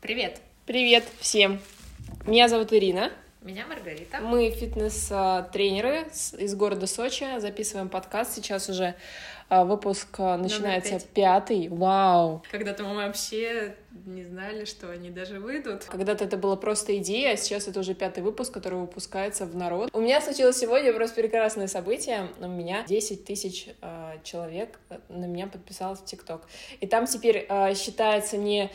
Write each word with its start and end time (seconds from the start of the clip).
Привет! 0.00 0.40
Привет 0.64 1.04
всем! 1.18 1.60
Меня 2.24 2.46
зовут 2.46 2.72
Ирина. 2.72 3.10
Меня 3.42 3.66
Маргарита. 3.66 4.20
Мы 4.20 4.48
фитнес-тренеры 4.50 6.06
из 6.38 6.54
города 6.54 6.86
Сочи. 6.86 7.26
Записываем 7.40 7.88
подкаст. 7.88 8.32
Сейчас 8.32 8.68
уже 8.68 8.94
выпуск 9.50 10.08
а, 10.18 10.36
начинается 10.36 11.00
пятый. 11.14 11.68
Вау! 11.68 12.42
Когда-то 12.50 12.84
мы 12.84 12.94
вообще 12.94 13.74
не 14.06 14.24
знали, 14.24 14.64
что 14.64 14.90
они 14.90 15.10
даже 15.10 15.40
выйдут. 15.40 15.84
Когда-то 15.84 16.24
это 16.24 16.36
была 16.36 16.56
просто 16.56 16.96
идея, 16.98 17.32
а 17.32 17.36
сейчас 17.36 17.68
это 17.68 17.80
уже 17.80 17.94
пятый 17.94 18.22
выпуск, 18.22 18.52
который 18.52 18.78
выпускается 18.78 19.46
в 19.46 19.56
народ. 19.56 19.90
У 19.92 20.00
меня 20.00 20.20
случилось 20.20 20.58
сегодня 20.58 20.92
просто 20.92 21.20
прекрасное 21.20 21.66
событие. 21.66 22.28
У 22.40 22.48
меня 22.48 22.84
10 22.86 23.24
тысяч 23.24 23.68
э, 23.80 24.18
человек 24.22 24.78
на 25.08 25.26
меня 25.26 25.46
подписалось 25.46 26.00
в 26.00 26.04
ТикТок. 26.04 26.42
И 26.80 26.86
там 26.86 27.06
теперь 27.06 27.46
э, 27.48 27.74
считается 27.74 28.36
не 28.36 28.70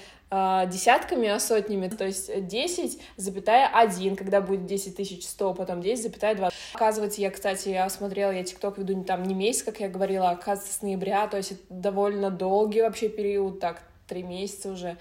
десятками, 0.68 1.28
а 1.28 1.40
сотнями, 1.40 1.90
то 1.90 2.06
есть 2.06 2.48
10, 2.48 3.00
запятая 3.18 3.68
1, 3.68 4.16
когда 4.16 4.42
будет 4.42 4.66
10 4.66 4.96
тысяч 4.96 5.28
100, 5.28 5.54
потом 5.54 5.82
10, 5.82 6.02
запятая 6.02 6.34
2. 6.34 6.50
Оказывается, 6.74 7.22
я, 7.22 7.30
кстати, 7.30 7.70
я 7.70 7.88
смотрела, 7.90 8.32
я 8.32 8.44
ТикТок 8.44 8.80
веду 8.80 9.04
там 9.04 9.24
не 9.24 9.36
месяц, 9.36 9.62
как 9.62 9.80
я 9.80 9.90
говорила, 9.90 10.30
а 10.30 10.32
оказывается, 10.32 10.63
с 10.72 10.82
ноября, 10.82 11.28
то 11.28 11.38
есть 11.38 11.54
довольно 11.70 12.30
долгий 12.30 12.82
вообще 12.82 13.10
период, 13.10 13.60
так, 13.60 13.82
три 14.08 14.24
месяца 14.24 14.72
уже. 14.72 14.98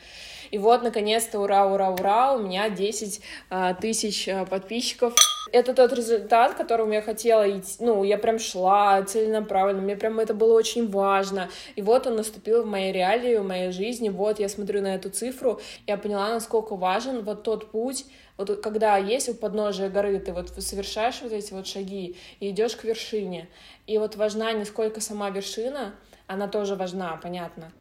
И 0.51 0.59
вот, 0.59 0.83
наконец-то, 0.83 1.41
ура, 1.41 1.67
ура, 1.67 1.91
ура, 1.91 2.33
у 2.35 2.43
меня 2.43 2.71
10 2.71 3.21
а, 3.51 3.75
тысяч 3.75 4.29
а, 4.29 4.45
подписчиков. 4.45 5.15
Это 5.51 5.75
тот 5.75 5.93
результат, 5.93 6.55
к 6.55 6.57
которому 6.57 6.93
я 6.93 7.03
хотела 7.03 7.51
идти. 7.51 7.77
Ну, 7.81 8.05
я 8.05 8.19
прям 8.19 8.39
шла 8.39 9.03
целенаправленно, 9.03 9.83
мне 9.83 9.97
прям 9.97 10.21
это 10.21 10.35
было 10.35 10.55
очень 10.55 10.89
важно. 10.89 11.49
И 11.75 11.83
вот 11.83 12.07
он 12.07 12.17
наступил 12.17 12.63
в 12.63 12.67
моей 12.67 12.93
реалии, 12.93 13.37
в 13.37 13.45
моей 13.45 13.73
жизни. 13.73 14.09
Вот 14.09 14.39
я 14.39 14.49
смотрю 14.49 14.83
на 14.83 14.95
эту 14.95 15.11
цифру, 15.11 15.61
я 15.87 15.97
поняла, 15.97 16.29
насколько 16.29 16.77
важен 16.77 17.23
вот 17.23 17.43
тот 17.43 17.71
путь, 17.71 18.07
вот 18.37 18.63
когда 18.63 18.97
есть 18.97 19.29
у 19.29 19.35
подножия 19.35 19.89
горы, 19.89 20.19
ты 20.19 20.33
вот 20.33 20.51
совершаешь 20.51 21.21
вот 21.23 21.33
эти 21.33 21.53
вот 21.53 21.67
шаги 21.67 22.17
и 22.41 22.51
идешь 22.51 22.77
к 22.77 22.85
вершине. 22.85 23.49
И 23.87 23.99
вот 23.99 24.17
важна 24.17 24.53
не 24.53 24.65
сколько 24.65 25.01
сама 25.01 25.31
вершина, 25.31 25.95
она 26.27 26.49
тоже 26.49 26.77
важна, 26.77 27.19
понятно 27.23 27.73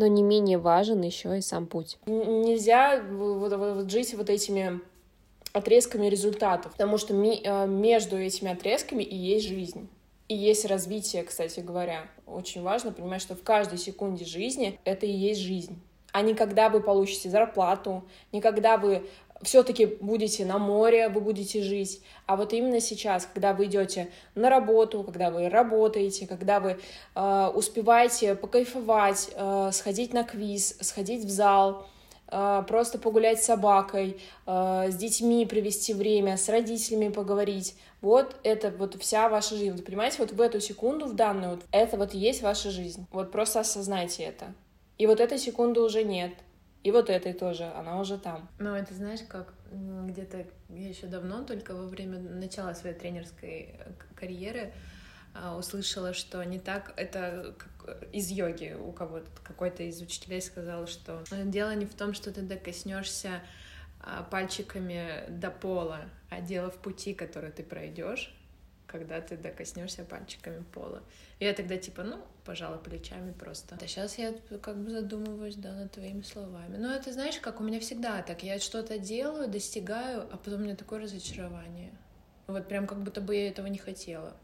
но 0.00 0.06
не 0.06 0.22
менее 0.22 0.56
важен 0.56 1.02
еще 1.02 1.36
и 1.36 1.42
сам 1.42 1.66
путь. 1.66 1.98
Нельзя 2.06 3.02
вот, 3.02 3.52
вот 3.52 3.90
жить 3.90 4.14
вот 4.14 4.30
этими 4.30 4.80
отрезками 5.52 6.06
результатов, 6.06 6.72
потому 6.72 6.98
что 6.98 7.14
ми, 7.14 7.40
э, 7.42 7.66
между 7.66 8.18
этими 8.18 8.52
отрезками 8.52 9.02
и 9.02 9.16
есть 9.16 9.48
жизнь. 9.48 9.88
И 10.28 10.34
есть 10.34 10.64
развитие, 10.64 11.24
кстати 11.24 11.60
говоря. 11.60 12.06
Очень 12.26 12.62
важно 12.62 12.92
понимать, 12.92 13.20
что 13.20 13.34
в 13.34 13.42
каждой 13.42 13.78
секунде 13.78 14.24
жизни 14.24 14.78
это 14.84 15.06
и 15.06 15.10
есть 15.10 15.40
жизнь. 15.40 15.80
А 16.12 16.22
не 16.22 16.34
когда 16.34 16.68
вы 16.68 16.80
получите 16.80 17.30
зарплату, 17.30 18.04
не 18.32 18.40
когда 18.40 18.76
вы 18.76 19.08
все-таки 19.42 19.86
будете 19.86 20.44
на 20.44 20.58
море, 20.58 21.08
вы 21.08 21.20
будете 21.20 21.62
жить. 21.62 22.02
А 22.26 22.36
вот 22.36 22.52
именно 22.52 22.80
сейчас, 22.80 23.26
когда 23.32 23.54
вы 23.54 23.66
идете 23.66 24.10
на 24.34 24.50
работу, 24.50 25.02
когда 25.02 25.30
вы 25.30 25.48
работаете, 25.48 26.26
когда 26.26 26.60
вы 26.60 26.78
э, 27.14 27.52
успеваете 27.54 28.34
покайфовать, 28.34 29.30
э, 29.34 29.70
сходить 29.72 30.12
на 30.12 30.24
квиз, 30.24 30.76
сходить 30.80 31.24
в 31.24 31.30
зал, 31.30 31.86
просто 32.68 32.98
погулять 32.98 33.42
с 33.42 33.46
собакой, 33.46 34.20
э, 34.46 34.90
с 34.90 34.96
детьми 34.96 35.46
провести 35.46 35.94
время, 35.94 36.36
с 36.36 36.48
родителями 36.48 37.08
поговорить. 37.08 37.76
Вот 38.00 38.36
это 38.42 38.70
вот 38.70 38.94
вся 39.00 39.28
ваша 39.28 39.56
жизнь. 39.56 39.76
Вы 39.76 39.82
понимаете, 39.82 40.18
вот 40.18 40.32
в 40.32 40.40
эту 40.40 40.60
секунду, 40.60 41.06
в 41.06 41.14
данную, 41.14 41.56
вот, 41.56 41.64
это 41.72 41.96
вот 41.96 42.14
есть 42.14 42.42
ваша 42.42 42.70
жизнь. 42.70 43.06
Вот 43.10 43.32
просто 43.32 43.60
осознайте 43.60 44.24
это. 44.24 44.54
И 44.98 45.06
вот 45.06 45.20
этой 45.20 45.38
секунды 45.38 45.80
уже 45.80 46.04
нет. 46.04 46.32
И 46.82 46.92
вот 46.92 47.10
этой 47.10 47.34
тоже, 47.34 47.64
она 47.76 48.00
уже 48.00 48.16
там. 48.16 48.48
Ну, 48.58 48.74
это 48.74 48.94
знаешь, 48.94 49.20
как 49.28 49.52
где-то 49.70 50.46
еще 50.70 51.06
давно, 51.06 51.44
только 51.44 51.74
во 51.74 51.86
время 51.86 52.18
начала 52.18 52.74
своей 52.74 52.94
тренерской 52.96 53.74
карьеры, 54.14 54.72
а, 54.72 54.99
услышала, 55.58 56.12
что 56.12 56.42
не 56.44 56.58
так, 56.58 56.92
это 56.96 57.54
из 58.12 58.30
йоги 58.30 58.76
у 58.78 58.92
кого-то, 58.92 59.26
какой-то 59.42 59.82
из 59.82 60.00
учителей 60.00 60.42
сказал, 60.42 60.86
что 60.86 61.22
дело 61.30 61.74
не 61.74 61.86
в 61.86 61.94
том, 61.94 62.14
что 62.14 62.32
ты 62.32 62.42
докоснешься 62.42 63.42
а, 64.00 64.22
пальчиками 64.22 65.24
до 65.28 65.50
пола, 65.50 66.00
а 66.30 66.40
дело 66.40 66.70
в 66.70 66.78
пути, 66.78 67.14
который 67.14 67.50
ты 67.50 67.62
пройдешь, 67.62 68.34
когда 68.86 69.20
ты 69.20 69.36
докоснешься 69.36 70.04
пальчиками 70.04 70.64
пола. 70.72 71.02
И 71.38 71.44
я 71.44 71.52
тогда 71.52 71.76
типа, 71.76 72.02
ну, 72.02 72.24
пожала 72.44 72.76
плечами 72.76 73.32
просто. 73.32 73.78
А 73.80 73.86
сейчас 73.86 74.18
я 74.18 74.34
как 74.62 74.76
бы 74.82 74.90
задумываюсь, 74.90 75.56
да, 75.56 75.72
над 75.72 75.92
твоими 75.92 76.22
словами. 76.22 76.76
Но 76.76 76.92
это, 76.92 77.12
знаешь, 77.12 77.38
как 77.38 77.60
у 77.60 77.64
меня 77.64 77.78
всегда 77.78 78.22
так. 78.22 78.42
Я 78.42 78.58
что-то 78.58 78.98
делаю, 78.98 79.48
достигаю, 79.48 80.22
а 80.32 80.36
потом 80.36 80.60
у 80.60 80.64
меня 80.64 80.76
такое 80.76 81.00
разочарование. 81.00 81.92
Вот 82.46 82.66
прям 82.66 82.86
как 82.86 83.02
будто 83.02 83.20
бы 83.20 83.36
я 83.36 83.48
этого 83.48 83.68
не 83.68 83.78
хотела. 83.78 84.34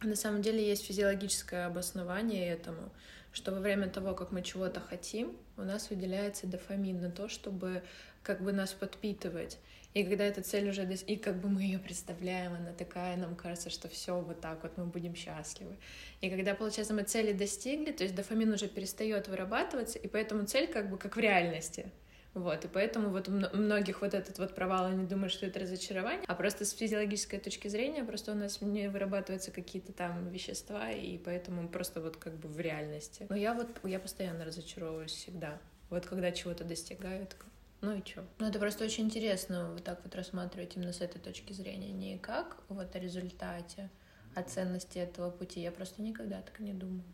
На 0.00 0.14
самом 0.14 0.42
деле 0.42 0.64
есть 0.64 0.86
физиологическое 0.86 1.66
обоснование 1.66 2.48
этому, 2.48 2.90
что 3.32 3.50
во 3.50 3.58
время 3.58 3.88
того, 3.88 4.14
как 4.14 4.30
мы 4.30 4.42
чего-то 4.42 4.80
хотим, 4.80 5.36
у 5.56 5.62
нас 5.62 5.90
выделяется 5.90 6.46
дофамин 6.46 7.00
на 7.00 7.10
то, 7.10 7.28
чтобы 7.28 7.82
как 8.22 8.40
бы 8.40 8.52
нас 8.52 8.72
подпитывать. 8.72 9.58
И 9.94 10.04
когда 10.04 10.24
эта 10.24 10.42
цель 10.42 10.68
уже 10.68 10.84
и 10.84 11.16
как 11.16 11.40
бы 11.40 11.48
мы 11.48 11.62
ее 11.62 11.80
представляем, 11.80 12.52
она 12.54 12.72
такая, 12.72 13.16
нам 13.16 13.34
кажется, 13.34 13.70
что 13.70 13.88
все 13.88 14.20
вот 14.20 14.40
так 14.40 14.62
вот 14.62 14.76
мы 14.76 14.84
будем 14.84 15.16
счастливы. 15.16 15.76
И 16.20 16.30
когда, 16.30 16.54
получается, 16.54 16.94
мы 16.94 17.02
цели 17.02 17.32
достигли, 17.32 17.90
то 17.90 18.04
есть 18.04 18.14
дофамин 18.14 18.52
уже 18.52 18.68
перестает 18.68 19.26
вырабатываться, 19.26 19.98
и 19.98 20.06
поэтому 20.06 20.46
цель 20.46 20.68
как 20.68 20.90
бы 20.90 20.98
как 20.98 21.16
в 21.16 21.18
реальности. 21.18 21.90
Вот, 22.34 22.64
и 22.64 22.68
поэтому 22.68 23.10
вот 23.10 23.28
у 23.28 23.32
многих 23.32 24.00
вот 24.00 24.14
этот 24.14 24.38
вот 24.38 24.54
провал, 24.54 24.86
они 24.86 25.06
думают, 25.06 25.32
что 25.32 25.46
это 25.46 25.60
разочарование, 25.60 26.24
а 26.26 26.34
просто 26.34 26.64
с 26.64 26.72
физиологической 26.72 27.40
точки 27.40 27.68
зрения 27.68 28.04
просто 28.04 28.32
у 28.32 28.34
нас 28.34 28.60
не 28.60 28.88
вырабатываются 28.88 29.50
какие-то 29.50 29.92
там 29.92 30.28
вещества, 30.28 30.90
и 30.90 31.18
поэтому 31.18 31.68
просто 31.68 32.00
вот 32.00 32.16
как 32.16 32.34
бы 32.34 32.48
в 32.48 32.60
реальности. 32.60 33.26
Но 33.28 33.36
я 33.36 33.54
вот, 33.54 33.68
я 33.84 33.98
постоянно 33.98 34.44
разочаровываюсь 34.44 35.12
всегда. 35.12 35.58
Вот 35.90 36.06
когда 36.06 36.30
чего-то 36.30 36.64
достигаю, 36.64 37.26
такая, 37.26 37.50
ну 37.80 37.96
и 37.96 38.02
чё? 38.02 38.22
Ну 38.38 38.46
это 38.46 38.58
просто 38.58 38.84
очень 38.84 39.04
интересно 39.04 39.72
вот 39.72 39.84
так 39.84 40.00
вот 40.04 40.14
рассматривать 40.14 40.76
именно 40.76 40.92
с 40.92 41.00
этой 41.00 41.20
точки 41.20 41.52
зрения. 41.52 41.90
Не 41.90 42.18
как 42.18 42.58
вот 42.68 42.94
о 42.94 42.98
результате, 42.98 43.88
о 44.34 44.42
ценности 44.42 44.98
этого 44.98 45.30
пути. 45.30 45.60
Я 45.60 45.72
просто 45.72 46.02
никогда 46.02 46.42
так 46.42 46.58
не 46.60 46.72
думаю. 46.72 47.04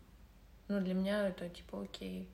Ну 0.67 0.81
для 0.81 0.93
меня 0.93 1.29
это 1.29 1.49
типа 1.49 1.83
окей. 1.83 2.29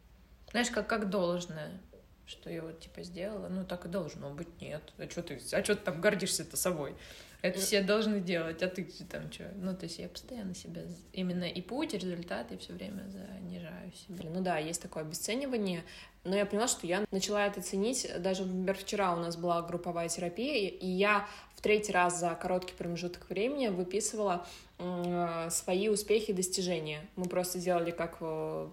Знаешь, 0.52 0.70
как, 0.70 0.88
как 0.88 1.10
должное 1.10 1.80
что 2.26 2.50
я 2.50 2.62
вот 2.62 2.80
типа 2.80 3.04
сделала, 3.04 3.48
ну 3.50 3.66
так 3.66 3.86
и 3.86 3.90
должно 3.90 4.30
быть, 4.30 4.62
нет. 4.62 4.82
А 4.98 5.10
что 5.10 5.24
ты, 5.24 5.36
а 5.54 5.64
что 5.64 5.76
ты 5.76 5.84
там 5.84 6.02
гордишься-то 6.02 6.58
собой? 6.58 6.96
Это 7.42 7.60
все 7.60 7.82
должны 7.82 8.20
делать, 8.20 8.62
а 8.62 8.68
ты 8.68 8.84
там 9.10 9.32
что? 9.32 9.52
Ну, 9.56 9.76
то 9.76 9.86
есть 9.86 9.98
я 9.98 10.08
постоянно 10.08 10.54
себя 10.54 10.84
именно 11.12 11.46
и 11.46 11.60
путь, 11.62 11.94
и 11.96 11.98
результат, 11.98 12.52
и 12.52 12.58
все 12.58 12.74
время 12.74 13.04
занижаю 13.10 13.92
себя. 13.94 14.30
Ну 14.30 14.42
да, 14.42 14.60
есть 14.60 14.80
такое 14.80 15.04
обесценивание, 15.04 15.84
но 16.24 16.36
я 16.36 16.46
поняла, 16.46 16.68
что 16.68 16.86
я 16.86 17.04
начала 17.10 17.48
это 17.48 17.62
ценить. 17.62 18.08
Даже, 18.20 18.46
например, 18.46 18.78
вчера 18.78 19.14
у 19.16 19.20
нас 19.20 19.38
была 19.38 19.64
групповая 19.64 20.08
терапия, 20.08 20.70
и 20.70 20.86
я 20.86 21.28
в 21.62 21.64
третий 21.64 21.92
раз 21.92 22.20
за 22.20 22.34
короткий 22.34 22.74
промежуток 22.74 23.30
времени 23.30 23.68
выписывала 23.68 24.48
э, 24.80 25.48
свои 25.52 25.90
успехи 25.90 26.32
и 26.32 26.34
достижения. 26.34 27.08
Мы 27.16 27.26
просто 27.26 27.60
сделали 27.60 27.92
как 27.92 28.18
э, 28.20 28.68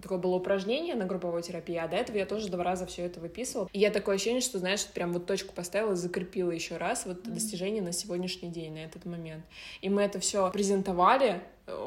такое 0.00 0.18
было 0.18 0.36
упражнение 0.36 0.94
на 0.94 1.06
групповой 1.06 1.42
терапии, 1.42 1.74
а 1.74 1.88
до 1.88 1.96
этого 1.96 2.16
я 2.16 2.26
тоже 2.26 2.48
два 2.48 2.62
раза 2.62 2.86
все 2.86 3.02
это 3.02 3.18
выписывала. 3.18 3.68
И 3.72 3.80
я 3.80 3.90
такое 3.90 4.14
ощущение, 4.14 4.42
что, 4.42 4.60
знаешь, 4.60 4.86
прям 4.86 5.12
вот 5.12 5.26
точку 5.26 5.52
поставила, 5.52 5.96
закрепила 5.96 6.52
еще 6.52 6.76
раз 6.76 7.04
вот 7.04 7.26
mm-hmm. 7.26 7.32
достижение 7.32 7.82
на 7.82 7.90
сегодняшний 7.90 8.48
день, 8.48 8.74
на 8.74 8.84
этот 8.84 9.06
момент. 9.06 9.44
И 9.80 9.88
мы 9.88 10.02
это 10.02 10.20
все 10.20 10.52
презентовали, 10.52 11.42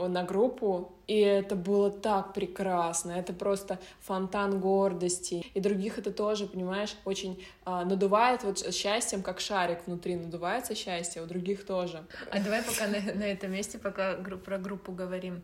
на 0.07 0.23
группу, 0.23 0.93
и 1.07 1.19
это 1.19 1.55
было 1.55 1.91
так 1.91 2.33
прекрасно, 2.33 3.11
это 3.11 3.33
просто 3.33 3.79
фонтан 4.01 4.59
гордости, 4.59 5.45
и 5.53 5.59
других 5.59 5.97
это 5.97 6.11
тоже, 6.11 6.47
понимаешь, 6.47 6.95
очень 7.05 7.43
а, 7.65 7.83
надувает 7.85 8.43
вот 8.43 8.73
счастьем, 8.73 9.21
как 9.21 9.39
шарик 9.39 9.85
внутри 9.85 10.15
надувается 10.15 10.75
счастье, 10.75 11.21
у 11.21 11.25
других 11.25 11.65
тоже. 11.65 12.03
А 12.31 12.39
давай 12.39 12.63
пока 12.63 12.87
на, 12.87 12.99
на 13.13 13.23
этом 13.23 13.51
месте, 13.51 13.77
пока 13.77 14.13
про 14.15 14.57
группу 14.57 14.91
говорим, 14.91 15.41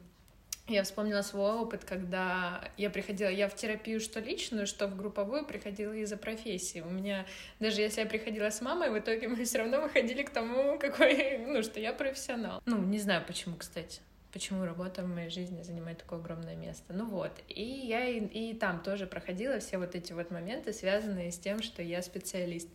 я 0.70 0.84
вспомнила 0.84 1.24
свой 1.24 1.54
опыт, 1.54 1.84
когда 1.84 2.64
я 2.78 2.92
приходила, 2.92 3.30
я 3.30 3.50
в 3.50 3.56
терапию 3.56 4.00
что 4.00 4.20
личную, 4.20 4.68
что 4.68 4.88
в 4.88 4.96
групповую 4.96 5.46
приходила 5.46 5.94
из-за 5.94 6.16
профессии. 6.16 6.82
У 6.82 6.90
меня, 6.90 7.26
даже 7.60 7.82
если 7.82 8.02
я 8.02 8.06
приходила 8.06 8.52
с 8.52 8.62
мамой, 8.62 8.92
в 8.92 9.00
итоге 9.00 9.28
мы 9.28 9.44
все 9.46 9.60
равно 9.60 9.82
выходили 9.82 10.22
к 10.22 10.30
тому, 10.30 10.78
какой, 10.80 11.40
ну, 11.40 11.64
что 11.64 11.80
я 11.80 11.92
профессионал. 11.92 12.62
Ну, 12.66 12.78
не 12.78 13.00
знаю 13.00 13.24
почему, 13.26 13.56
кстати 13.56 14.02
почему 14.32 14.66
работа 14.66 15.04
в 15.04 15.08
моей 15.08 15.30
жизни 15.30 15.62
занимает 15.64 16.00
такое 16.00 16.20
огромное 16.20 16.56
место. 16.56 16.94
Ну 16.94 17.06
вот, 17.06 17.32
и 17.48 17.64
я 17.64 18.06
и, 18.06 18.20
и 18.20 18.54
там 18.54 18.82
тоже 18.82 19.08
проходила 19.08 19.60
все 19.60 19.78
вот 19.78 19.96
эти 19.96 20.14
вот 20.14 20.32
моменты, 20.32 20.74
связанные 20.74 21.32
с 21.32 21.40
тем, 21.40 21.62
что 21.62 21.82
я 21.82 22.02
специалист. 22.02 22.70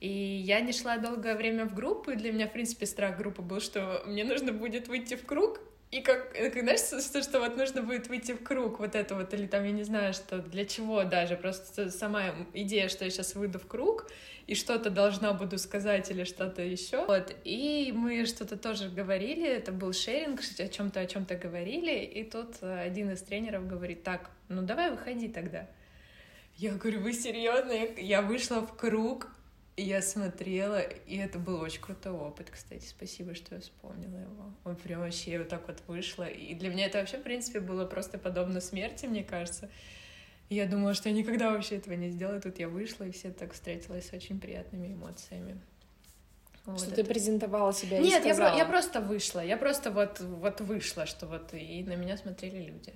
И 0.00 0.08
я 0.08 0.60
не 0.60 0.72
шла 0.72 0.96
долгое 0.96 1.36
время 1.36 1.66
в 1.66 1.74
группу, 1.74 2.10
и 2.10 2.16
для 2.16 2.32
меня, 2.32 2.46
в 2.46 2.52
принципе, 2.52 2.86
страх 2.86 3.18
группы 3.18 3.42
был, 3.42 3.60
что 3.60 4.02
мне 4.06 4.24
нужно 4.24 4.52
будет 4.52 4.88
выйти 4.88 5.14
в 5.14 5.26
круг, 5.26 5.60
И 5.90 6.02
как, 6.02 6.32
как 6.32 6.52
знаешь, 6.52 7.04
что, 7.04 7.20
что 7.20 7.40
вот 7.40 7.56
нужно 7.56 7.82
будет 7.82 8.06
выйти 8.06 8.32
в 8.32 8.44
круг, 8.44 8.78
вот 8.78 8.94
это 8.94 9.16
вот, 9.16 9.34
или 9.34 9.48
там, 9.48 9.64
я 9.64 9.72
не 9.72 9.82
знаю, 9.82 10.12
что 10.12 10.38
для 10.38 10.64
чего 10.64 11.02
даже, 11.02 11.36
просто 11.36 11.90
сама 11.90 12.32
идея, 12.54 12.88
что 12.88 13.04
я 13.04 13.10
сейчас 13.10 13.34
выйду 13.34 13.58
в 13.58 13.66
круг, 13.66 14.06
и 14.46 14.54
что-то 14.54 14.90
должна 14.90 15.32
буду 15.32 15.58
сказать 15.58 16.08
или 16.10 16.22
что-то 16.22 16.62
еще. 16.62 17.04
Вот, 17.06 17.34
и 17.42 17.92
мы 17.92 18.24
что-то 18.26 18.56
тоже 18.56 18.88
говорили, 18.88 19.48
это 19.48 19.72
был 19.72 19.92
шеринг, 19.92 20.40
о 20.58 20.68
чем-то, 20.68 21.00
о 21.00 21.06
чем-то 21.06 21.34
говорили, 21.34 22.04
и 22.04 22.22
тут 22.22 22.58
э, 22.60 22.82
один 22.82 23.10
из 23.10 23.22
тренеров 23.22 23.66
говорит, 23.66 24.04
так, 24.04 24.30
ну 24.48 24.62
давай 24.62 24.92
выходи 24.92 25.28
тогда. 25.28 25.68
Я 26.56 26.72
говорю, 26.72 27.00
вы 27.00 27.12
серьезно? 27.14 27.72
Я 28.00 28.22
вышла 28.22 28.60
в 28.60 28.76
круг, 28.76 29.28
и 29.80 29.82
я 29.82 30.02
смотрела, 30.02 30.80
и 30.80 31.16
это 31.16 31.38
был 31.38 31.58
очень 31.62 31.80
крутой 31.80 32.12
опыт, 32.12 32.50
кстати. 32.50 32.84
Спасибо, 32.84 33.34
что 33.34 33.54
я 33.54 33.62
вспомнила 33.62 34.18
его. 34.18 34.52
Он 34.64 34.76
прям 34.76 35.00
вообще 35.00 35.38
вот 35.38 35.48
так 35.48 35.66
вот 35.66 35.78
вышло. 35.86 36.24
И 36.24 36.54
для 36.54 36.68
меня 36.68 36.84
это 36.86 36.98
вообще, 36.98 37.16
в 37.16 37.22
принципе, 37.22 37.60
было 37.60 37.86
просто 37.86 38.18
подобно 38.18 38.60
смерти, 38.60 39.06
мне 39.06 39.24
кажется. 39.24 39.70
И 40.50 40.56
я 40.56 40.66
думала, 40.66 40.92
что 40.92 41.08
я 41.08 41.14
никогда 41.14 41.50
вообще 41.50 41.76
этого 41.76 41.94
не 41.94 42.10
сделаю. 42.10 42.42
Тут 42.42 42.58
я 42.58 42.68
вышла, 42.68 43.04
и 43.04 43.10
все 43.10 43.30
так 43.30 43.54
встретилась 43.54 44.10
с 44.10 44.12
очень 44.12 44.38
приятными 44.38 44.92
эмоциями. 44.92 45.58
Вот 46.66 46.80
что 46.80 46.88
это. 46.88 46.96
ты 46.96 47.04
презентовала 47.04 47.72
себя 47.72 48.00
Нет, 48.00 48.26
я, 48.26 48.34
про- 48.34 48.56
я 48.56 48.66
просто 48.66 49.00
вышла. 49.00 49.40
Я 49.40 49.56
просто 49.56 49.90
вот, 49.90 50.20
вот 50.20 50.60
вышла, 50.60 51.06
что 51.06 51.26
вот 51.26 51.54
и 51.54 51.82
на 51.84 51.96
меня 51.96 52.18
смотрели 52.18 52.66
люди. 52.66 52.92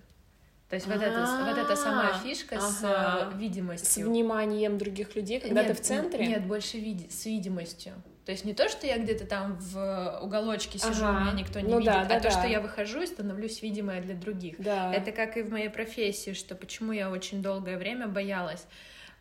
То 0.68 0.76
есть 0.76 0.86
вот 0.86 1.00
это, 1.00 1.44
вот 1.46 1.58
эта 1.58 1.76
самая 1.76 2.14
фишка 2.14 2.60
с 2.60 2.80
э, 2.82 3.36
видимостью. 3.36 4.04
С 4.04 4.08
вниманием 4.08 4.78
других 4.78 5.14
людей, 5.14 5.38
когда 5.38 5.62
ты 5.62 5.74
в 5.74 5.80
центре? 5.80 6.26
Нет, 6.26 6.46
больше 6.46 6.78
с 7.10 7.26
видимостью. 7.26 7.92
То 8.24 8.32
есть 8.32 8.46
не 8.46 8.54
то, 8.54 8.70
что 8.70 8.86
я 8.86 8.96
где-то 8.96 9.26
там 9.26 9.58
в 9.58 10.20
уголочке 10.22 10.78
сижу, 10.78 11.04
ага. 11.04 11.20
меня 11.20 11.32
никто 11.32 11.60
не 11.60 11.68
ну, 11.70 11.78
видит, 11.78 11.92
да, 11.92 12.00
а 12.00 12.04
да, 12.06 12.16
то, 12.16 12.22
да. 12.22 12.30
что 12.30 12.46
я 12.46 12.60
выхожу 12.60 13.02
и 13.02 13.06
становлюсь 13.06 13.60
видимой 13.60 14.00
для 14.00 14.14
других. 14.14 14.56
Да. 14.58 14.94
Это 14.94 15.12
как 15.12 15.36
и 15.36 15.42
в 15.42 15.50
моей 15.50 15.68
профессии, 15.68 16.32
что 16.32 16.54
почему 16.54 16.92
я 16.92 17.10
очень 17.10 17.42
долгое 17.42 17.76
время 17.76 18.08
боялась 18.08 18.62
а, 18.62 18.68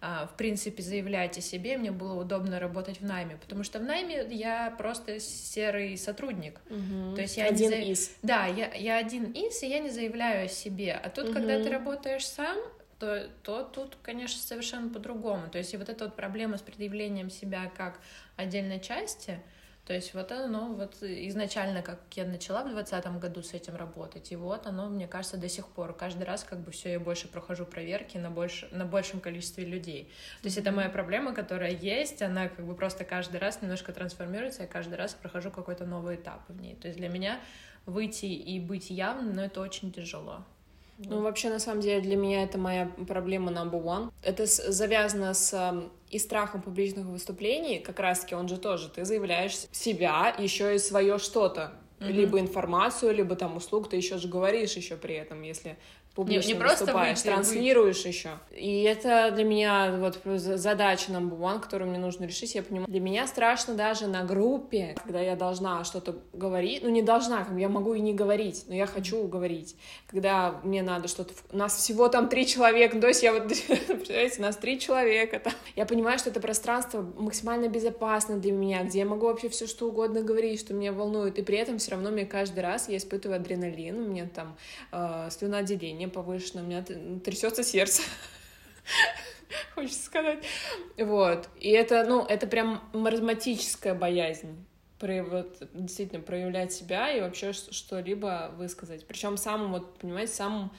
в 0.03 0.35
принципе, 0.35 0.83
заявлять 0.83 1.37
о 1.37 1.41
себе, 1.41 1.77
мне 1.77 1.91
было 1.91 2.19
удобно 2.19 2.59
работать 2.59 2.99
в 2.99 3.05
найме, 3.05 3.37
потому 3.37 3.63
что 3.63 3.79
в 3.79 3.83
найме 3.83 4.27
я 4.29 4.73
просто 4.77 5.19
серый 5.19 5.97
сотрудник. 5.97 6.59
Угу. 6.69 7.15
То 7.15 7.21
есть 7.21 7.37
я 7.37 7.45
один 7.45 7.71
не 7.71 7.91
из. 7.91 8.11
Да, 8.21 8.45
я, 8.47 8.73
я 8.73 8.97
один 8.97 9.31
из, 9.31 9.63
и 9.63 9.67
я 9.67 9.79
не 9.79 9.89
заявляю 9.89 10.45
о 10.45 10.47
себе. 10.49 10.93
А 10.93 11.09
тут, 11.09 11.25
угу. 11.25 11.33
когда 11.35 11.63
ты 11.63 11.69
работаешь 11.69 12.27
сам, 12.27 12.57
то, 12.99 13.29
то 13.43 13.63
тут, 13.63 13.97
конечно, 14.01 14.41
совершенно 14.41 14.89
по-другому. 14.89 15.49
То 15.49 15.57
есть 15.57 15.73
и 15.73 15.77
вот 15.77 15.87
эта 15.87 16.05
вот 16.05 16.15
проблема 16.15 16.57
с 16.57 16.61
предъявлением 16.61 17.29
себя 17.29 17.71
как 17.75 17.99
отдельной 18.35 18.79
части— 18.79 19.39
то 19.85 19.93
есть 19.93 20.13
вот 20.13 20.31
оно 20.31 20.73
вот 20.73 21.03
изначально, 21.03 21.81
как 21.81 21.99
я 22.13 22.23
начала 22.23 22.63
в 22.63 22.69
двадцатом 22.69 23.19
году 23.19 23.43
с 23.43 23.53
этим 23.53 23.75
работать, 23.75 24.31
и 24.31 24.37
вот 24.37 24.65
оно, 24.65 24.87
мне 24.87 25.09
кажется, 25.09 25.35
до 25.35 25.49
сих 25.49 25.67
пор. 25.67 25.93
Каждый 25.93 26.23
раз 26.23 26.45
как 26.45 26.59
бы 26.59 26.71
все 26.71 26.93
я 26.93 26.99
больше 27.01 27.27
прохожу 27.27 27.65
проверки 27.65 28.17
на, 28.17 28.31
больше, 28.31 28.69
на 28.71 28.85
большем 28.85 29.19
количестве 29.19 29.65
людей. 29.65 30.09
То 30.41 30.47
есть 30.47 30.57
это 30.57 30.71
моя 30.71 30.89
проблема, 30.89 31.33
которая 31.33 31.71
есть, 31.71 32.21
она 32.21 32.47
как 32.47 32.65
бы 32.65 32.75
просто 32.75 33.03
каждый 33.03 33.41
раз 33.41 33.61
немножко 33.61 33.91
трансформируется, 33.91 34.61
я 34.61 34.67
каждый 34.69 34.95
раз 34.95 35.13
прохожу 35.15 35.51
какой-то 35.51 35.85
новый 35.85 36.15
этап 36.15 36.47
в 36.47 36.61
ней. 36.61 36.75
То 36.75 36.87
есть 36.87 36.97
для 36.97 37.09
меня 37.09 37.41
выйти 37.85 38.25
и 38.25 38.61
быть 38.61 38.89
явным, 38.89 39.33
но 39.33 39.41
ну, 39.41 39.41
это 39.41 39.59
очень 39.59 39.91
тяжело. 39.91 40.45
Ну, 40.97 41.21
вообще, 41.21 41.49
на 41.49 41.59
самом 41.59 41.81
деле, 41.81 42.01
для 42.01 42.15
меня 42.15 42.43
это 42.43 42.57
моя 42.57 42.91
проблема 43.07 43.51
number 43.51 43.83
one. 43.83 44.11
Это 44.21 44.45
с, 44.45 44.71
завязано 44.71 45.33
с 45.33 45.89
и 46.09 46.19
страхом 46.19 46.61
публичных 46.61 47.07
выступлений, 47.07 47.79
как 47.79 47.99
раз-таки 47.99 48.35
он 48.35 48.47
же 48.47 48.57
тоже, 48.57 48.87
ты 48.87 49.03
заявляешь 49.03 49.57
себя, 49.71 50.35
еще 50.37 50.75
и 50.75 50.77
свое 50.77 51.17
что-то, 51.17 51.73
mm-hmm. 51.99 52.11
либо 52.11 52.39
информацию, 52.39 53.15
либо 53.15 53.35
там 53.35 53.57
услуг, 53.57 53.89
ты 53.89 53.95
еще 53.95 54.19
же 54.19 54.27
говоришь 54.27 54.73
еще 54.73 54.95
при 54.95 55.15
этом, 55.15 55.41
если 55.41 55.77
публично 56.15 56.53
не, 56.53 56.53
не 56.53 56.63
выступаешь, 56.63 57.17
выйти, 57.17 57.27
транслируешь 57.27 58.03
выйти. 58.03 58.07
еще. 58.07 58.29
И 58.51 58.83
это 58.83 59.31
для 59.31 59.43
меня 59.43 59.95
вот 59.97 60.19
задача 60.25 61.11
number 61.11 61.37
one, 61.37 61.59
которую 61.59 61.89
мне 61.89 61.99
нужно 61.99 62.25
решить. 62.25 62.55
Я 62.55 62.63
понимаю, 62.63 62.87
для 62.87 62.99
меня 62.99 63.25
страшно 63.27 63.73
даже 63.73 64.07
на 64.07 64.23
группе, 64.23 64.95
когда 65.03 65.19
я 65.19 65.35
должна 65.35 65.83
что-то 65.83 66.17
говорить, 66.33 66.83
ну 66.83 66.89
не 66.89 67.01
должна, 67.01 67.47
я 67.57 67.69
могу 67.69 67.93
и 67.95 67.99
не 67.99 68.13
говорить, 68.13 68.65
но 68.67 68.75
я 68.75 68.85
хочу 68.85 69.27
говорить. 69.27 69.75
Когда 70.07 70.59
мне 70.63 70.83
надо 70.83 71.07
что-то... 71.07 71.33
У 71.51 71.57
нас 71.57 71.75
всего 71.75 72.07
там 72.09 72.29
три 72.29 72.45
человека, 72.45 72.99
то 72.99 73.07
есть 73.07 73.23
я 73.23 73.33
вот, 73.33 73.47
представляете, 73.47 74.39
у 74.39 74.41
нас 74.43 74.57
три 74.57 74.79
человека. 74.79 75.39
Там. 75.39 75.53
Я 75.75 75.85
понимаю, 75.85 76.19
что 76.19 76.29
это 76.29 76.39
пространство 76.39 77.01
максимально 77.17 77.67
безопасно 77.67 78.37
для 78.37 78.51
меня, 78.51 78.83
где 78.83 78.99
я 78.99 79.05
могу 79.05 79.25
вообще 79.25 79.49
все 79.49 79.67
что 79.67 79.87
угодно 79.87 80.21
говорить, 80.21 80.59
что 80.59 80.73
меня 80.73 80.91
волнует, 80.91 81.39
и 81.39 81.41
при 81.41 81.57
этом 81.57 81.79
все 81.79 81.91
равно 81.91 82.11
мне 82.11 82.25
каждый 82.25 82.59
раз 82.59 82.87
я 82.89 82.97
испытываю 82.97 83.37
адреналин, 83.37 83.97
у 83.97 84.07
меня 84.07 84.27
там 84.33 84.55
э, 84.91 85.29
слюноотделение, 85.31 86.02
давление 86.03 86.07
повышено, 86.07 86.61
у 86.61 86.65
меня 86.65 86.83
трясется 87.19 87.63
сердце. 87.63 88.03
Хочется 89.75 90.03
сказать. 90.03 90.43
Вот. 90.97 91.49
И 91.59 91.69
это, 91.69 92.03
ну, 92.05 92.25
это 92.25 92.47
прям 92.47 92.81
маразматическая 92.93 93.93
боязнь 93.93 94.65
вот, 95.01 95.57
действительно 95.73 96.21
проявлять 96.21 96.71
себя 96.71 97.11
и 97.11 97.19
вообще 97.19 97.51
что-либо 97.51 98.51
высказать. 98.57 99.05
Причем 99.05 99.35
самым, 99.35 99.73
вот, 99.73 99.97
понимаете, 99.99 100.31
самым 100.31 100.71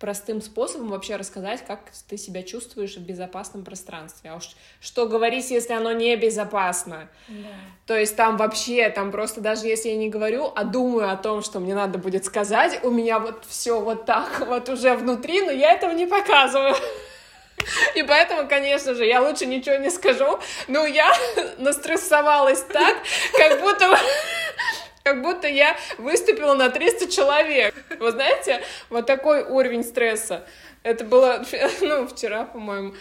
простым 0.00 0.40
способом 0.40 0.88
вообще 0.88 1.16
рассказать, 1.16 1.62
как 1.66 1.80
ты 2.08 2.16
себя 2.16 2.42
чувствуешь 2.42 2.96
в 2.96 3.00
безопасном 3.00 3.64
пространстве. 3.64 4.30
А 4.30 4.36
уж 4.36 4.56
что 4.80 5.06
говорить, 5.06 5.50
если 5.50 5.74
оно 5.74 5.92
не 5.92 6.16
безопасно? 6.16 7.08
Да. 7.28 7.48
То 7.86 7.96
есть 7.96 8.16
там 8.16 8.38
вообще, 8.38 8.88
там 8.88 9.12
просто 9.12 9.42
даже 9.42 9.66
если 9.66 9.90
я 9.90 9.96
не 9.96 10.08
говорю, 10.08 10.50
а 10.56 10.64
думаю 10.64 11.12
о 11.12 11.16
том, 11.16 11.42
что 11.42 11.60
мне 11.60 11.74
надо 11.74 11.98
будет 11.98 12.24
сказать, 12.24 12.82
у 12.82 12.90
меня 12.90 13.18
вот 13.18 13.44
все 13.46 13.78
вот 13.78 14.06
так 14.06 14.46
вот 14.46 14.70
уже 14.70 14.94
внутри, 14.96 15.42
но 15.42 15.52
я 15.52 15.72
этого 15.72 15.92
не 15.92 16.06
показываю. 16.06 16.74
И 17.94 18.02
поэтому, 18.02 18.48
конечно 18.48 18.94
же, 18.94 19.04
я 19.04 19.20
лучше 19.20 19.44
ничего 19.44 19.76
не 19.76 19.90
скажу, 19.90 20.38
но 20.66 20.86
я 20.86 21.12
настрессовалась 21.58 22.62
так, 22.62 22.96
как 23.36 23.60
будто 23.60 23.86
как 25.02 25.22
будто 25.22 25.46
я 25.48 25.76
выступила 25.98 26.54
на 26.54 26.70
300 26.70 27.10
человек. 27.10 27.74
Вы 28.00 28.12
знаете, 28.12 28.62
вот 28.88 29.06
такой 29.06 29.42
уровень 29.42 29.84
стресса. 29.84 30.44
Это 30.82 31.04
было, 31.04 31.44
ну, 31.82 32.06
вчера, 32.08 32.44
по-моему. 32.44 32.94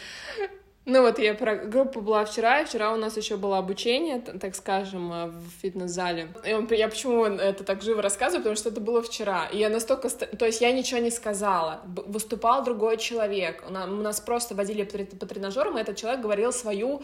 Ну 0.86 1.04
вот 1.04 1.20
я 1.20 1.36
про 1.36 1.56
группу 1.56 2.02
была 2.02 2.26
вчера, 2.26 2.62
и 2.62 2.66
вчера 2.66 2.92
у 2.92 2.98
нас 2.98 3.16
еще 3.16 3.38
было 3.38 3.60
обучение, 3.60 4.20
так 4.20 4.56
скажем, 4.56 5.14
э, 5.14 5.26
в 5.28 5.62
фитнес-зале. 5.62 6.30
И 6.44 6.76
я 6.76 6.88
почему 6.88 7.26
это 7.26 7.64
так 7.64 7.84
живо 7.84 8.02
рассказываю, 8.02 8.42
потому 8.42 8.56
что 8.56 8.70
это 8.70 8.82
было 8.82 9.04
вчера. 9.04 9.46
И 9.54 9.58
я 9.58 9.70
настолько... 9.70 10.10
То 10.10 10.46
есть 10.46 10.62
я 10.62 10.72
ничего 10.72 11.00
не 11.00 11.12
сказала. 11.12 11.82
Выступал 11.86 12.64
другой 12.64 12.98
человек. 12.98 13.64
У 13.68 13.72
нас 13.72 14.20
просто 14.20 14.56
водили 14.56 14.84
по 14.84 15.26
тренажерам, 15.28 15.78
и 15.78 15.82
этот 15.82 15.96
человек 15.96 16.22
говорил 16.22 16.52
свою 16.52 17.04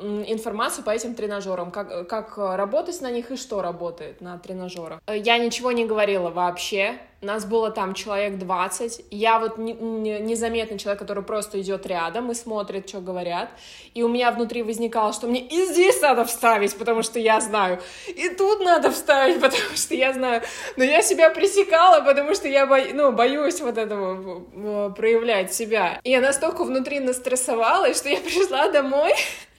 информацию 0.00 0.84
по 0.84 0.90
этим 0.90 1.14
тренажерам, 1.14 1.70
как, 1.70 2.08
как 2.08 2.36
работать 2.36 3.00
на 3.00 3.10
них 3.10 3.30
и 3.30 3.36
что 3.36 3.62
работает 3.62 4.20
на 4.20 4.38
тренажерах. 4.38 5.00
Я 5.06 5.38
ничего 5.38 5.72
не 5.72 5.86
говорила 5.86 6.30
вообще, 6.30 6.98
нас 7.20 7.44
было 7.44 7.70
там 7.70 7.94
человек 7.94 8.38
20, 8.38 9.06
я 9.10 9.40
вот 9.40 9.58
не, 9.58 9.72
не, 9.72 10.20
незаметный 10.20 10.78
человек, 10.78 11.00
который 11.00 11.24
просто 11.24 11.60
идет 11.60 11.84
рядом 11.84 12.30
и 12.30 12.34
смотрит, 12.34 12.88
что 12.88 13.00
говорят, 13.00 13.48
и 13.92 14.04
у 14.04 14.08
меня 14.08 14.30
внутри 14.30 14.62
возникало, 14.62 15.12
что 15.12 15.26
мне 15.26 15.40
и 15.40 15.66
здесь 15.66 16.00
надо 16.00 16.24
вставить, 16.24 16.78
потому 16.78 17.02
что 17.02 17.18
я 17.18 17.40
знаю, 17.40 17.80
и 18.06 18.28
тут 18.28 18.60
надо 18.60 18.92
вставить, 18.92 19.40
потому 19.40 19.74
что 19.74 19.96
я 19.96 20.12
знаю, 20.12 20.42
но 20.76 20.84
я 20.84 21.02
себя 21.02 21.30
пресекала, 21.30 22.04
потому 22.04 22.34
что 22.34 22.46
я 22.46 22.66
бо... 22.66 22.78
ну, 22.94 23.10
боюсь 23.10 23.60
вот 23.60 23.78
этого 23.78 24.90
проявлять 24.90 25.52
себя. 25.52 26.00
И 26.04 26.10
я 26.10 26.20
настолько 26.20 26.62
внутри 26.62 27.00
настрессовалась, 27.00 27.98
что 27.98 28.08
я 28.08 28.18
пришла 28.20 28.68
домой, 28.68 29.12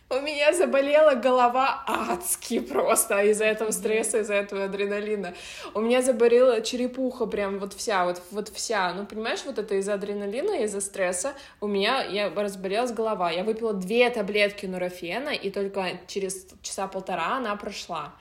у 0.10 0.20
меня 0.22 0.54
заболела 0.54 1.14
голова 1.14 1.84
адски 1.86 2.60
просто 2.60 3.22
из-за 3.26 3.46
этого 3.46 3.72
стресса, 3.72 4.20
из-за 4.20 4.34
этого 4.34 4.66
адреналина. 4.66 5.36
У 5.76 5.82
меня 5.82 6.02
заболела 6.02 6.62
черепуха 6.62 7.28
прям 7.28 7.60
вот 7.60 7.74
вся, 7.74 8.06
вот, 8.06 8.22
вот 8.32 8.50
вся. 8.50 8.92
Ну, 8.94 9.06
понимаешь, 9.06 9.42
вот 9.46 9.60
это 9.60 9.76
из-за 9.76 9.94
адреналина, 9.94 10.64
из-за 10.64 10.82
стресса 10.82 11.34
у 11.62 11.68
меня 11.68 12.04
я 12.04 12.34
разболелась 12.34 12.92
голова. 12.92 13.30
Я 13.30 13.44
выпила 13.44 13.74
две 13.74 14.10
таблетки 14.10 14.66
нурофена, 14.66 15.30
и 15.30 15.52
только 15.52 16.00
через 16.08 16.48
часа 16.64 16.88
полтора 16.88 17.38
она 17.38 17.56
прошла. 17.56 18.14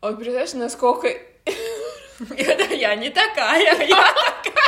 Вот 0.00 0.16
представляешь, 0.16 0.54
насколько... 0.54 1.08
Я 2.70 2.94
не 2.94 3.10
такая, 3.10 3.60
я 3.60 3.74
такая. 3.74 4.63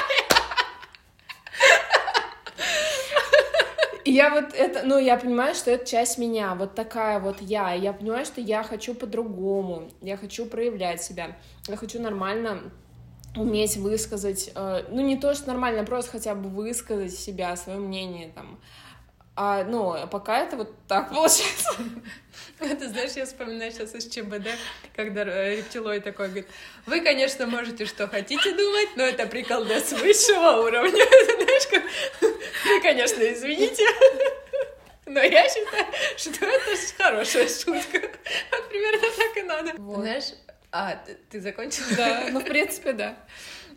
Я 4.06 4.30
вот 4.30 4.54
это, 4.54 4.86
ну, 4.86 4.98
я 4.98 5.16
понимаю, 5.16 5.56
что 5.56 5.72
это 5.72 5.84
часть 5.84 6.16
меня, 6.16 6.54
вот 6.54 6.76
такая 6.76 7.18
вот 7.18 7.40
я. 7.40 7.72
Я 7.72 7.92
понимаю, 7.92 8.24
что 8.24 8.40
я 8.40 8.62
хочу 8.62 8.94
по-другому, 8.94 9.90
я 10.00 10.16
хочу 10.16 10.46
проявлять 10.46 11.02
себя, 11.02 11.36
я 11.66 11.76
хочу 11.76 12.00
нормально 12.00 12.70
уметь 13.36 13.76
высказать, 13.76 14.52
э, 14.54 14.84
ну, 14.90 15.00
не 15.00 15.16
то, 15.16 15.34
что 15.34 15.48
нормально, 15.48 15.84
просто 15.84 16.12
хотя 16.12 16.36
бы 16.36 16.48
высказать 16.48 17.14
себя, 17.14 17.56
свое 17.56 17.80
мнение, 17.80 18.30
там, 18.32 18.60
А, 19.36 19.64
ну, 19.64 19.94
пока 20.10 20.38
это 20.38 20.56
вот 20.56 20.74
так 20.88 21.10
получается. 21.10 21.70
Ты 22.58 22.88
знаешь, 22.88 23.12
я 23.12 23.26
вспоминаю 23.26 23.70
сейчас 23.70 23.94
из 23.94 24.08
ЧБД, 24.08 24.48
когда 24.94 25.24
э, 25.24 25.56
рептилой 25.56 26.00
такой 26.00 26.28
говорит, 26.28 26.48
вы, 26.86 27.02
конечно, 27.02 27.46
можете 27.46 27.84
что 27.84 28.08
хотите 28.08 28.52
думать, 28.52 28.88
но 28.96 29.02
это 29.02 29.26
приколдес 29.26 29.92
высшего 29.92 30.62
уровня. 30.62 30.90
Знаешь, 31.04 31.66
как... 31.66 31.82
Вы, 32.64 32.80
конечно, 32.80 33.22
извините, 33.30 33.84
но 35.06 35.20
я 35.20 35.46
считаю, 35.50 35.86
что 36.16 36.46
это 36.46 36.76
хорошая 36.96 37.46
шутка. 37.46 38.00
Вот 38.50 38.68
примерно 38.70 39.06
так 39.16 39.36
и 39.36 39.42
надо. 39.42 39.72
Вот. 39.76 40.00
Знаешь, 40.00 40.32
а, 40.72 40.98
ты 41.30 41.40
закончила? 41.42 41.86
Да, 41.94 42.28
ну, 42.30 42.40
в 42.40 42.44
принципе, 42.44 42.94
да. 42.94 43.16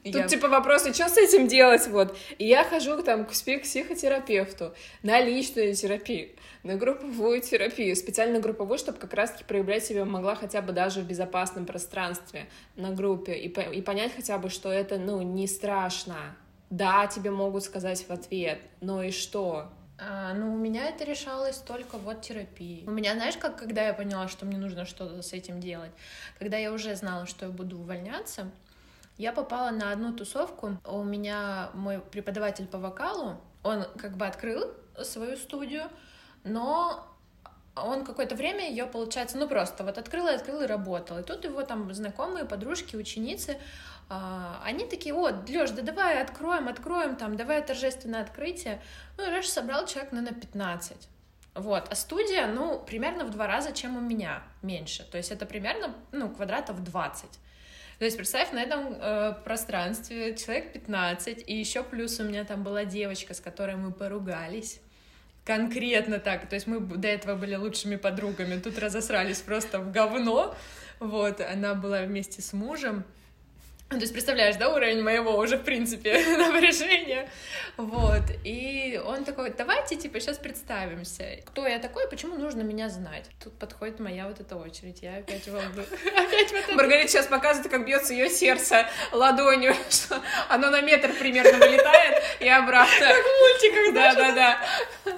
Тут, 0.04 0.16
я... 0.16 0.28
типа, 0.28 0.48
вопросы, 0.48 0.94
что 0.94 1.10
с 1.10 1.18
этим 1.18 1.48
делать, 1.48 1.88
вот. 1.88 2.18
И 2.38 2.48
я 2.48 2.64
хожу 2.64 3.02
там 3.04 3.26
к 3.26 3.30
психотерапевту 3.30 4.74
на 5.04 5.22
личную 5.22 5.76
терапию, 5.76 6.30
на 6.64 6.76
групповую 6.76 7.42
терапию, 7.42 7.96
специально 7.96 8.40
групповую, 8.40 8.78
чтобы 8.78 8.98
как 8.98 9.14
раз-таки 9.14 9.44
проявлять 9.44 9.86
себя 9.86 10.06
могла 10.06 10.36
хотя 10.36 10.62
бы 10.62 10.74
даже 10.74 11.02
в 11.02 11.06
безопасном 11.06 11.66
пространстве 11.66 12.48
на 12.76 12.92
группе 12.92 13.34
и, 13.34 13.50
по 13.50 13.62
и 13.62 13.82
понять 13.82 14.14
хотя 14.16 14.38
бы, 14.38 14.50
что 14.50 14.72
это, 14.72 14.98
ну, 14.98 15.22
не 15.22 15.48
страшно. 15.48 16.36
Да, 16.70 17.08
тебе 17.08 17.32
могут 17.32 17.64
сказать 17.64 18.06
в 18.08 18.12
ответ, 18.12 18.60
но 18.80 19.04
и 19.04 19.12
что? 19.12 19.70
А, 19.98 20.34
ну, 20.34 20.54
у 20.54 20.58
меня 20.58 20.88
это 20.88 21.04
решалось 21.04 21.58
только 21.58 21.98
вот 21.98 22.22
терапией. 22.22 22.86
У 22.88 22.92
меня, 22.92 23.16
знаешь, 23.16 23.36
как 23.38 23.58
когда 23.58 23.88
я 23.88 23.94
поняла, 23.94 24.28
что 24.28 24.46
мне 24.46 24.58
нужно 24.58 24.86
что-то 24.86 25.22
с 25.22 25.34
этим 25.34 25.60
делать, 25.60 25.92
когда 26.38 26.58
я 26.58 26.72
уже 26.72 26.96
знала, 26.96 27.26
что 27.26 27.48
я 27.48 27.52
буду 27.52 27.80
увольняться, 27.80 28.50
я 29.20 29.34
попала 29.34 29.70
на 29.70 29.92
одну 29.92 30.14
тусовку. 30.14 30.78
У 30.86 31.04
меня 31.04 31.70
мой 31.74 32.00
преподаватель 32.00 32.66
по 32.66 32.78
вокалу, 32.78 33.36
он 33.64 33.84
как 33.98 34.16
бы 34.16 34.26
открыл 34.26 34.72
свою 35.04 35.36
студию, 35.36 35.84
но 36.46 37.06
он 37.76 38.06
какое-то 38.06 38.36
время 38.36 38.70
ее, 38.70 38.86
получается, 38.86 39.38
ну 39.38 39.48
просто 39.48 39.84
вот 39.84 39.98
открыл 39.98 40.28
и 40.28 40.32
открыл 40.32 40.62
и 40.62 40.66
работал. 40.66 41.20
И 41.20 41.24
тут 41.24 41.44
его 41.44 41.62
там 41.64 41.94
знакомые, 41.94 42.46
подружки, 42.46 42.96
ученицы, 42.96 43.58
а, 44.08 44.62
они 44.64 44.86
такие, 44.86 45.14
вот, 45.14 45.50
Лёш, 45.50 45.72
да 45.72 45.82
давай 45.82 46.22
откроем, 46.22 46.70
откроем, 46.70 47.18
там, 47.18 47.36
давай 47.36 47.62
торжественное 47.62 48.22
открытие. 48.22 48.82
Ну, 49.18 49.28
и 49.28 49.30
Лёша 49.30 49.50
собрал 49.50 49.86
человек, 49.86 50.14
на 50.14 50.26
15. 50.28 51.10
Вот, 51.56 51.88
а 51.92 51.96
студия, 51.96 52.48
ну, 52.48 52.80
примерно 52.80 53.26
в 53.26 53.32
два 53.32 53.48
раза, 53.48 53.74
чем 53.74 53.98
у 53.98 54.02
меня, 54.02 54.44
меньше. 54.62 55.04
То 55.04 55.18
есть 55.18 55.32
это 55.32 55.46
примерно, 55.46 55.94
ну, 56.14 56.30
квадратов 56.30 56.82
20. 56.84 57.40
То 58.00 58.06
есть 58.06 58.16
представь, 58.16 58.54
на 58.54 58.64
этом 58.64 58.94
э, 58.94 59.34
пространстве 59.44 60.36
человек 60.36 60.72
15, 60.72 61.44
и 61.46 61.54
еще 61.54 61.84
плюс 61.84 62.18
у 62.22 62.24
меня 62.24 62.46
там 62.46 62.64
была 62.64 62.86
девочка, 62.86 63.34
с 63.34 63.42
которой 63.42 63.76
мы 63.76 63.92
поругались. 63.92 64.80
Конкретно 65.44 66.20
так. 66.20 66.48
То 66.48 66.56
есть 66.56 66.66
мы 66.66 66.80
до 66.80 67.10
этого 67.10 67.36
были 67.36 67.56
лучшими 67.56 67.98
подругами, 67.98 68.58
тут 68.60 68.80
разосрались 68.80 69.42
просто 69.42 69.80
в 69.80 69.92
говно. 69.92 70.56
Вот, 71.00 71.42
она 71.42 71.76
была 71.76 72.04
вместе 72.04 72.42
с 72.42 72.54
мужем. 72.54 73.04
То 73.90 73.96
есть, 73.96 74.14
представляешь, 74.14 74.56
да, 74.56 74.70
уровень 74.70 75.02
моего 75.02 75.36
уже, 75.36 75.58
в 75.58 75.64
принципе, 75.64 76.14
напряжения. 76.38 77.28
Вот. 77.76 78.22
И 78.44 79.02
он 79.04 79.26
такой, 79.26 79.50
давайте, 79.50 79.96
типа, 79.96 80.20
сейчас 80.20 80.38
представимся. 80.38 81.40
Кто 81.46 81.66
я 81.66 81.80
такой, 81.80 82.08
почему 82.08 82.36
нужно 82.38 82.62
меня 82.62 82.90
знать? 82.90 83.26
Тут 83.44 83.58
подходит 83.58 84.00
моя 84.00 84.28
вот 84.28 84.40
эта 84.40 84.58
очередь. 84.58 85.02
Я 85.02 85.16
опять 85.18 85.48
волну. 85.48 85.84
Опять 86.16 86.52
вот 86.52 86.76
Маргарита 86.76 87.08
сейчас 87.08 87.26
показывает, 87.26 87.72
как 87.72 87.84
бьется 87.86 88.14
ее 88.14 88.30
сердце 88.30 88.86
ладонью, 89.12 89.74
что 89.90 90.22
оно 90.50 90.70
на 90.70 90.82
метр 90.82 91.12
примерно 91.14 91.58
вылетает 91.58 92.22
и 92.40 92.48
обратно. 92.48 93.08
Как 93.08 93.26
в 93.26 93.40
мультиках, 93.42 93.94
да? 93.96 94.14
Да, 94.14 94.32
да, 94.32 94.60
да. 95.06 95.18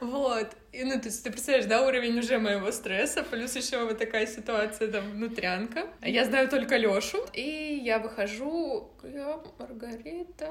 Вот. 0.00 0.48
И, 0.72 0.84
ну, 0.84 0.98
то 1.00 1.06
есть 1.06 1.22
ты 1.22 1.30
представляешь, 1.30 1.66
да, 1.66 1.86
уровень 1.86 2.18
уже 2.18 2.38
моего 2.38 2.72
стресса, 2.72 3.22
плюс 3.22 3.54
еще 3.56 3.84
вот 3.84 3.98
такая 3.98 4.26
ситуация, 4.26 4.90
там, 4.90 5.10
внутрянка. 5.12 5.86
Я 6.02 6.24
знаю 6.24 6.48
только 6.48 6.76
Лёшу, 6.76 7.18
и 7.32 7.80
я 7.82 7.98
выхожу, 7.98 8.90
я 9.02 9.40
Маргарита. 9.58 10.50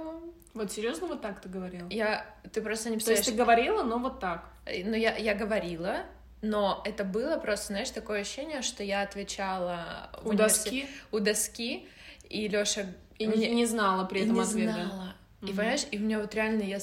Вот 0.53 0.71
серьезно 0.71 1.07
вот 1.07 1.21
так 1.21 1.41
ты 1.41 1.49
говорила? 1.49 1.87
Я, 1.89 2.25
ты 2.51 2.61
просто 2.61 2.89
не 2.89 2.95
представляешь. 2.95 3.25
То 3.25 3.29
есть 3.31 3.37
ты 3.37 3.43
говорила, 3.43 3.83
но 3.83 3.99
вот 3.99 4.19
так? 4.19 4.49
Э, 4.65 4.83
ну, 4.83 4.95
я, 4.95 5.15
я 5.17 5.33
говорила, 5.33 6.05
но 6.41 6.81
это 6.85 7.03
было 7.03 7.37
просто, 7.37 7.67
знаешь, 7.67 7.89
такое 7.89 8.21
ощущение, 8.21 8.61
что 8.61 8.83
я 8.83 9.01
отвечала 9.01 10.09
у 10.23 10.33
доски, 10.33 10.87
у 11.11 11.19
доски, 11.19 11.87
и 12.29 12.47
Лёша 12.47 12.85
и 13.17 13.25
не, 13.25 13.49
не 13.49 13.65
знала 13.65 14.05
при 14.05 14.21
этом 14.21 14.35
не 14.35 14.41
ответа. 14.41 14.73
знала. 14.73 15.15
И 15.43 15.47
mm 15.47 15.55
понимаешь, 15.55 15.85
и 15.91 15.97
у 15.97 16.01
меня 16.01 16.19
вот 16.19 16.33
реально 16.33 16.63
я, 16.63 16.79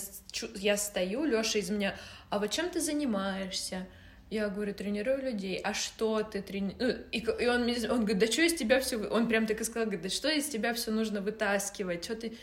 я 0.54 0.76
стою, 0.76 1.24
Лёша 1.24 1.58
из 1.58 1.70
меня 1.70 1.96
а 2.30 2.38
вот 2.38 2.50
чем 2.50 2.70
ты 2.70 2.80
занимаешься? 2.80 3.86
Я 4.30 4.48
говорю, 4.48 4.72
тренирую 4.72 5.20
людей. 5.20 5.56
А 5.56 5.74
что 5.74 6.22
ты 6.22 6.40
тренируешь? 6.40 6.78
Ну, 6.78 7.04
и, 7.10 7.18
и 7.18 7.46
он, 7.48 7.62
он 7.90 8.00
говорит, 8.04 8.18
да 8.18 8.26
что 8.28 8.42
из 8.42 8.54
тебя 8.54 8.80
все... 8.80 8.96
Он 9.08 9.26
прям 9.28 9.46
так 9.46 9.60
и 9.60 9.64
сказал, 9.64 9.86
говорит, 9.86 10.02
да 10.02 10.08
что 10.08 10.30
из 10.30 10.48
тебя 10.48 10.72
все 10.72 10.92
нужно 10.92 11.20
вытаскивать? 11.20 12.04
Что 12.04 12.14
ты... 12.14 12.38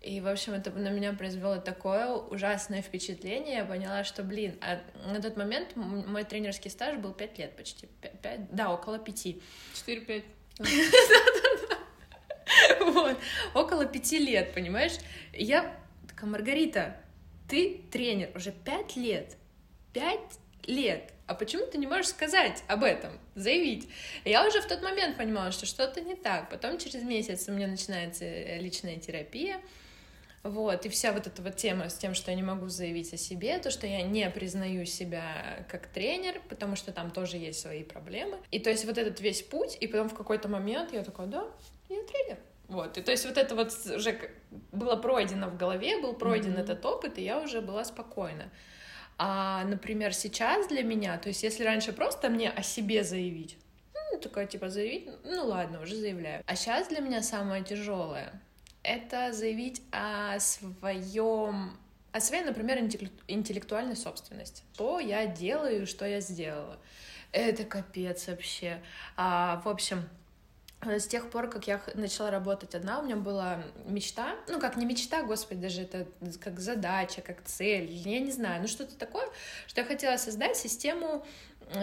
И, 0.00 0.20
в 0.20 0.28
общем, 0.28 0.54
это 0.54 0.70
на 0.70 0.88
меня 0.88 1.12
произвело 1.12 1.58
такое 1.58 2.08
ужасное 2.08 2.80
впечатление. 2.80 3.56
Я 3.56 3.64
поняла, 3.66 4.04
что, 4.04 4.22
блин, 4.22 4.56
а 4.62 4.80
на 5.12 5.20
тот 5.20 5.36
момент 5.36 5.76
мой 5.76 6.24
тренерский 6.24 6.70
стаж 6.70 6.96
был 6.96 7.12
5 7.12 7.38
лет 7.38 7.56
почти. 7.56 7.88
5, 8.00 8.20
5, 8.22 8.54
да, 8.54 8.72
около 8.72 8.98
5. 8.98 9.36
4-5. 9.86 10.24
Вот, 12.92 13.16
около 13.54 13.86
пяти 13.86 14.18
лет, 14.18 14.54
понимаешь? 14.54 14.92
Я 15.32 15.76
такая, 16.08 16.30
Маргарита, 16.30 16.96
ты 17.48 17.82
тренер 17.90 18.30
уже 18.34 18.52
пять 18.52 18.96
лет. 18.96 19.36
Пять 19.92 20.38
лет. 20.66 21.12
А 21.26 21.34
почему 21.34 21.66
ты 21.66 21.78
не 21.78 21.86
можешь 21.86 22.08
сказать 22.08 22.62
об 22.68 22.84
этом, 22.84 23.12
заявить? 23.34 23.88
Я 24.24 24.46
уже 24.46 24.60
в 24.60 24.66
тот 24.66 24.82
момент 24.82 25.16
понимала, 25.16 25.52
что 25.52 25.66
что-то 25.66 26.00
не 26.00 26.14
так. 26.14 26.48
Потом 26.48 26.78
через 26.78 27.02
месяц 27.02 27.48
у 27.48 27.52
меня 27.52 27.66
начинается 27.66 28.24
э, 28.24 28.58
личная 28.60 28.96
терапия. 28.96 29.60
Вот, 30.42 30.86
и 30.86 30.88
вся 30.88 31.12
вот 31.12 31.26
эта 31.26 31.42
вот 31.42 31.56
тема 31.56 31.90
с 31.90 31.94
тем, 31.94 32.14
что 32.14 32.30
я 32.30 32.36
не 32.36 32.42
могу 32.42 32.68
заявить 32.68 33.12
о 33.12 33.16
себе, 33.16 33.58
то, 33.58 33.70
что 33.70 33.86
я 33.86 34.02
не 34.02 34.30
признаю 34.30 34.86
себя 34.86 35.66
как 35.68 35.88
тренер, 35.88 36.40
потому 36.48 36.76
что 36.76 36.92
там 36.92 37.10
тоже 37.10 37.36
есть 37.36 37.60
свои 37.60 37.82
проблемы. 37.82 38.38
И 38.50 38.60
то 38.60 38.70
есть 38.70 38.84
вот 38.84 38.96
этот 38.96 39.20
весь 39.20 39.42
путь, 39.42 39.76
и 39.80 39.86
потом 39.86 40.08
в 40.08 40.14
какой-то 40.14 40.48
момент 40.48 40.92
я 40.92 41.02
такая, 41.02 41.26
да, 41.26 41.44
я 41.88 42.02
тренер. 42.04 42.38
Вот, 42.68 42.98
и 42.98 43.02
то 43.02 43.10
есть 43.10 43.24
вот 43.24 43.38
это 43.38 43.54
вот 43.54 43.72
уже 43.96 44.30
было 44.72 44.96
пройдено 44.96 45.48
в 45.48 45.56
голове, 45.56 46.00
был 46.00 46.12
пройден 46.12 46.52
mm-hmm. 46.52 46.60
этот 46.60 46.84
опыт, 46.84 47.18
и 47.18 47.24
я 47.24 47.40
уже 47.40 47.60
была 47.60 47.84
спокойна. 47.84 48.50
А, 49.16 49.64
например, 49.64 50.14
сейчас 50.14 50.68
для 50.68 50.82
меня, 50.82 51.18
то 51.18 51.28
есть 51.28 51.42
если 51.42 51.64
раньше 51.64 51.92
просто 51.92 52.28
мне 52.28 52.50
о 52.50 52.62
себе 52.62 53.02
заявить, 53.04 53.56
ну, 53.94 54.20
такое 54.20 54.46
типа 54.46 54.68
заявить, 54.68 55.08
ну 55.24 55.46
ладно, 55.46 55.80
уже 55.80 55.96
заявляю. 55.96 56.42
А 56.46 56.56
сейчас 56.56 56.88
для 56.88 57.00
меня 57.00 57.22
самое 57.22 57.64
тяжелое 57.64 58.40
это 58.88 59.32
заявить 59.32 59.82
о 59.92 60.38
своем 60.40 61.76
о 62.10 62.20
своей, 62.20 62.42
например, 62.42 62.78
интеллектуальной 63.28 63.94
собственности. 63.94 64.62
Что 64.72 64.98
я 64.98 65.26
делаю, 65.26 65.86
что 65.86 66.06
я 66.06 66.20
сделала. 66.20 66.78
Это 67.32 67.64
капец 67.64 68.28
вообще. 68.28 68.80
А, 69.14 69.60
в 69.62 69.68
общем, 69.68 70.08
с 70.82 71.06
тех 71.06 71.30
пор, 71.30 71.48
как 71.48 71.66
я 71.66 71.80
начала 71.94 72.30
работать 72.30 72.74
одна, 72.74 73.00
у 73.00 73.04
меня 73.04 73.16
была 73.16 73.62
мечта, 73.86 74.36
ну 74.48 74.60
как 74.60 74.76
не 74.76 74.86
мечта, 74.86 75.22
господи, 75.22 75.60
даже 75.60 75.82
это 75.82 76.06
как 76.40 76.60
задача, 76.60 77.20
как 77.20 77.42
цель, 77.44 77.90
я 77.90 78.20
не 78.20 78.30
знаю, 78.30 78.62
ну 78.62 78.68
что-то 78.68 78.96
такое, 78.96 79.26
что 79.66 79.80
я 79.80 79.86
хотела 79.86 80.16
создать 80.16 80.56
систему 80.56 81.24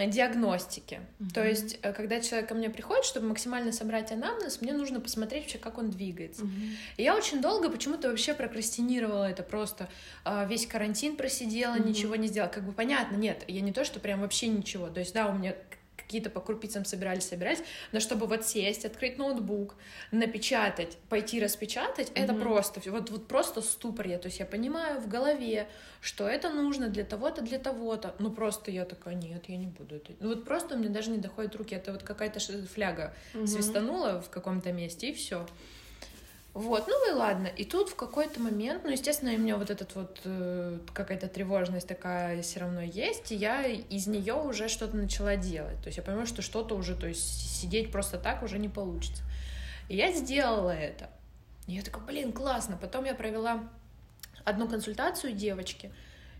диагностики. 0.08 1.02
Mm-hmm. 1.20 1.34
То 1.34 1.48
есть, 1.48 1.80
э, 1.82 1.94
когда 1.94 2.20
человек 2.20 2.50
ко 2.50 2.56
мне 2.56 2.70
приходит, 2.70 3.06
чтобы 3.06 3.28
максимально 3.28 3.72
собрать 3.72 4.12
анамнез, 4.12 4.62
мне 4.62 4.74
нужно 4.74 5.00
посмотреть 5.00 5.44
вообще, 5.44 5.58
как 5.58 5.78
он 5.78 5.92
двигается. 5.92 6.44
Mm-hmm. 6.44 6.72
И 6.98 7.04
я 7.04 7.16
очень 7.16 7.42
долго 7.42 7.70
почему-то 7.70 8.10
вообще 8.10 8.34
прокрастинировала 8.34 9.30
это 9.30 9.44
просто. 9.44 9.88
А, 10.24 10.46
весь 10.46 10.66
карантин 10.66 11.16
просидела, 11.16 11.76
mm-hmm. 11.76 11.88
ничего 11.88 12.16
не 12.16 12.28
сделала. 12.28 12.50
Как 12.50 12.64
бы 12.64 12.72
понятно, 12.72 13.16
нет, 13.16 13.44
я 13.48 13.62
не 13.62 13.72
то, 13.72 13.86
что 13.86 14.00
прям 14.00 14.22
вообще 14.22 14.48
ничего. 14.48 14.88
То 14.88 15.02
есть, 15.02 15.14
да, 15.14 15.28
у 15.28 15.34
меня 15.34 15.56
какие-то 16.06 16.30
по 16.30 16.40
крупицам 16.40 16.86
собирались, 16.86 17.28
собирались, 17.28 17.60
но 17.92 18.00
чтобы 18.00 18.28
вот 18.28 18.46
сесть, 18.46 18.86
открыть 18.86 19.18
ноутбук, 19.18 19.76
напечатать, 20.12 20.98
пойти 21.10 21.42
распечатать, 21.42 22.10
mm-hmm. 22.10 22.24
это 22.24 22.34
просто, 22.34 22.82
вот, 22.92 23.10
вот 23.10 23.28
просто 23.28 23.62
ступор 23.62 24.08
я, 24.08 24.18
то 24.18 24.28
есть 24.28 24.40
я 24.40 24.46
понимаю 24.46 25.02
в 25.02 25.08
голове, 25.08 25.68
что 26.02 26.28
это 26.28 26.50
нужно 26.50 26.90
для 26.90 27.04
того-то, 27.04 27.42
для 27.42 27.60
того-то, 27.60 28.16
ну 28.20 28.32
просто 28.32 28.72
я 28.72 28.86
такая, 28.86 29.16
нет, 29.16 29.46
я 29.48 29.58
не 29.58 29.68
буду 29.68 29.96
это, 29.96 30.14
ну 30.20 30.30
вот 30.30 30.46
просто 30.46 30.76
у 30.76 30.78
меня 30.78 30.90
даже 30.90 31.10
не 31.10 31.18
доходят 31.18 31.56
руки, 31.56 31.76
это 31.76 31.92
вот 31.92 32.04
какая-то 32.04 32.40
фляга 32.40 33.14
mm-hmm. 33.34 33.48
свистанула 33.48 34.22
в 34.22 34.30
каком-то 34.30 34.72
месте, 34.72 35.10
и 35.10 35.14
все. 35.14 35.46
Вот, 36.56 36.88
ну 36.88 37.12
и 37.12 37.14
ладно. 37.14 37.48
И 37.48 37.66
тут 37.66 37.90
в 37.90 37.96
какой-то 37.96 38.40
момент, 38.40 38.86
ну, 38.86 38.90
естественно, 38.90 39.34
у 39.34 39.38
меня 39.38 39.58
вот 39.58 39.70
этот 39.70 39.94
вот 39.94 40.22
э, 40.24 40.80
какая-то 40.94 41.28
тревожность 41.28 41.86
такая 41.86 42.42
все 42.44 42.62
равно 42.62 42.82
есть, 42.82 43.34
и 43.34 43.36
я 43.36 43.66
из 43.66 44.08
нее 44.08 44.36
уже 44.36 44.70
что-то 44.70 44.96
начала 44.96 45.36
делать. 45.36 45.78
То 45.82 45.88
есть 45.88 45.98
я 45.98 46.04
понимаю, 46.04 46.28
что 46.28 46.42
что-то 46.42 46.76
уже, 46.76 46.96
то 46.96 47.08
есть 47.08 47.60
сидеть 47.60 47.92
просто 47.92 48.18
так 48.18 48.42
уже 48.42 48.58
не 48.58 48.70
получится. 48.70 49.22
И 49.90 49.98
я 49.98 50.14
сделала 50.14 50.70
это. 50.72 51.10
И 51.68 51.74
я 51.74 51.82
такая, 51.82 52.06
блин, 52.06 52.32
классно. 52.32 52.78
Потом 52.78 53.04
я 53.04 53.16
провела 53.16 53.68
одну 54.46 54.70
консультацию 54.70 55.34
девочки, 55.34 55.92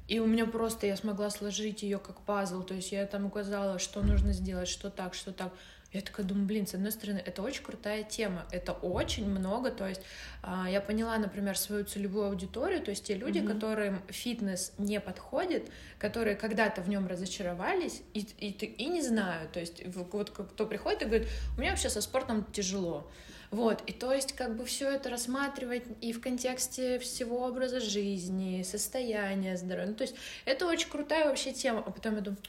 И 0.08 0.20
у 0.20 0.28
меня 0.28 0.46
просто, 0.46 0.88
я 0.88 0.96
смогла 0.96 1.30
сложить 1.30 1.84
ее 1.84 1.98
как 1.98 2.22
пазл, 2.22 2.64
то 2.64 2.74
есть 2.74 2.94
я 2.94 3.06
там 3.06 3.26
указала, 3.26 3.80
что 3.80 4.02
нужно 4.02 4.32
сделать, 4.32 4.70
что 4.70 4.90
так, 4.90 5.14
что 5.14 5.34
так. 5.34 5.52
Я 5.96 6.02
такая 6.02 6.26
думаю, 6.26 6.46
блин, 6.46 6.68
с 6.68 6.74
одной 6.74 6.92
стороны, 6.92 7.24
это 7.26 7.42
очень 7.42 7.64
крутая 7.64 8.04
тема, 8.04 8.46
это 8.52 8.74
очень 8.74 9.30
много, 9.30 9.72
то 9.72 9.88
есть 9.88 10.02
а, 10.44 10.70
я 10.70 10.82
поняла, 10.82 11.18
например, 11.18 11.58
свою 11.58 11.86
целевую 11.86 12.28
аудиторию, 12.28 12.82
то 12.82 12.92
есть 12.92 13.06
те 13.06 13.14
люди, 13.14 13.40
mm-hmm. 13.40 13.48
которым 13.48 14.02
фитнес 14.10 14.74
не 14.78 15.00
подходит, 15.00 15.72
которые 15.98 16.36
когда-то 16.36 16.82
в 16.82 16.90
нем 16.90 17.08
разочаровались 17.08 18.02
и, 18.14 18.28
и, 18.40 18.50
и 18.50 18.86
не 18.88 19.02
знаю, 19.02 19.48
то 19.50 19.62
есть 19.62 19.82
вот 19.86 20.32
кто 20.32 20.66
приходит 20.66 21.04
и 21.04 21.06
говорит, 21.06 21.28
у 21.58 21.62
меня 21.62 21.72
вообще 21.72 21.90
со 21.90 22.02
спортом 22.02 22.46
тяжело, 22.52 23.10
вот, 23.52 23.82
и 23.88 23.94
то 23.94 24.12
есть 24.12 24.34
как 24.34 24.58
бы 24.58 24.66
все 24.66 24.90
это 24.90 25.10
рассматривать 25.10 25.84
и 26.02 26.12
в 26.12 26.20
контексте 26.20 27.00
всего 27.00 27.46
образа 27.46 27.80
жизни, 27.80 28.64
состояния 28.64 29.56
здоровья, 29.56 29.88
ну, 29.88 29.96
то 29.96 30.04
есть 30.04 30.16
это 30.44 30.68
очень 30.68 30.90
крутая 30.90 31.30
вообще 31.30 31.54
тема, 31.54 31.82
а 31.86 31.90
потом 31.92 32.16
я 32.16 32.22
думаю, 32.22 32.40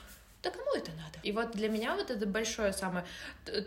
да 0.47 0.53
кому 0.53 0.75
это 0.75 0.91
надо? 0.93 1.19
И 1.23 1.33
вот 1.33 1.53
для 1.53 1.69
меня 1.69 1.97
вот 1.97 2.11
это 2.11 2.27
большое 2.27 2.73
самое, 2.73 3.05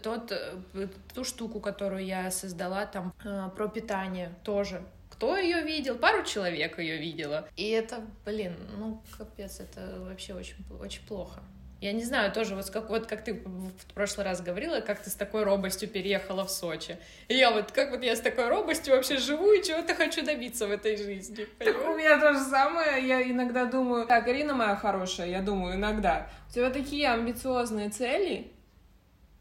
тот, 0.02 0.32
э, 0.32 0.88
ту 1.14 1.24
штуку, 1.24 1.60
которую 1.60 2.06
я 2.06 2.32
создала 2.32 2.86
там 2.86 3.14
э, 3.24 3.50
про 3.56 3.68
питание 3.68 4.34
тоже, 4.44 4.82
кто 5.10 5.36
ее 5.36 5.64
видел? 5.64 5.98
Пару 5.98 6.24
человек 6.24 6.80
ее 6.80 6.98
видела. 6.98 7.50
И 7.58 7.68
это, 7.70 8.02
блин, 8.26 8.56
ну, 8.78 9.04
капец, 9.18 9.60
это 9.60 10.00
вообще 10.00 10.34
очень, 10.34 10.56
очень 10.80 11.06
плохо. 11.06 11.42
Я 11.82 11.94
не 11.94 12.04
знаю, 12.04 12.32
тоже 12.34 12.56
вот 12.56 12.70
как, 12.70 12.90
вот 12.90 13.08
как 13.08 13.24
ты 13.24 13.34
в 13.36 13.94
прошлый 13.94 14.26
раз 14.26 14.42
говорила, 14.42 14.82
как 14.82 15.02
ты 15.02 15.10
с 15.10 15.14
такой 15.14 15.44
робостью 15.44 15.88
переехала 15.88 16.46
в 16.46 16.52
Сочи. 16.52 16.98
И 17.30 17.36
я 17.36 17.52
вот, 17.52 17.72
как 17.72 17.92
вот 17.92 18.04
я 18.04 18.18
с 18.18 18.20
такой 18.20 18.50
робостью 18.50 18.96
вообще 18.96 19.18
живу 19.18 19.54
и 19.54 19.64
чего-то 19.64 19.96
хочу 19.96 20.26
добиться 20.26 20.68
в 20.68 20.72
этой 20.72 20.98
жизни. 20.98 21.48
Так 21.58 21.78
у 21.88 21.96
меня 21.96 22.20
то 22.20 22.34
же 22.34 22.42
самое, 22.42 23.08
я 23.08 23.22
иногда 23.22 23.66
думаю, 23.66 24.08
так, 24.08 24.28
Ирина 24.28 24.54
моя 24.54 24.76
хорошая, 24.76 25.30
я 25.30 25.42
думаю, 25.42 25.76
иногда, 25.76 26.30
у 26.50 26.54
тебя 26.54 26.70
такие 26.70 27.10
амбициозные 27.10 27.90
цели, 27.90 28.52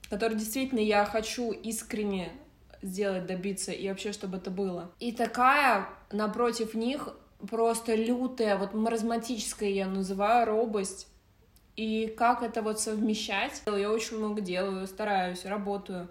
которые 0.09 0.38
действительно 0.38 0.80
я 0.80 1.04
хочу 1.04 1.50
искренне 1.50 2.30
сделать, 2.83 3.26
добиться, 3.26 3.73
и 3.73 3.88
вообще, 3.88 4.12
чтобы 4.12 4.37
это 4.37 4.52
было. 4.52 4.92
И 5.00 5.11
такая 5.11 5.88
напротив 6.12 6.75
них 6.75 7.09
просто 7.50 7.97
лютая, 7.97 8.57
вот 8.57 8.75
маразматическая 8.75 9.71
я 9.71 9.87
называю 9.87 10.47
робость, 10.47 11.09
и 11.78 12.08
как 12.08 12.42
это 12.42 12.61
вот 12.61 12.80
совмещать? 12.80 13.62
Я 13.66 13.92
очень 13.92 14.18
много 14.18 14.40
делаю, 14.40 14.88
стараюсь, 14.88 15.44
работаю 15.44 16.08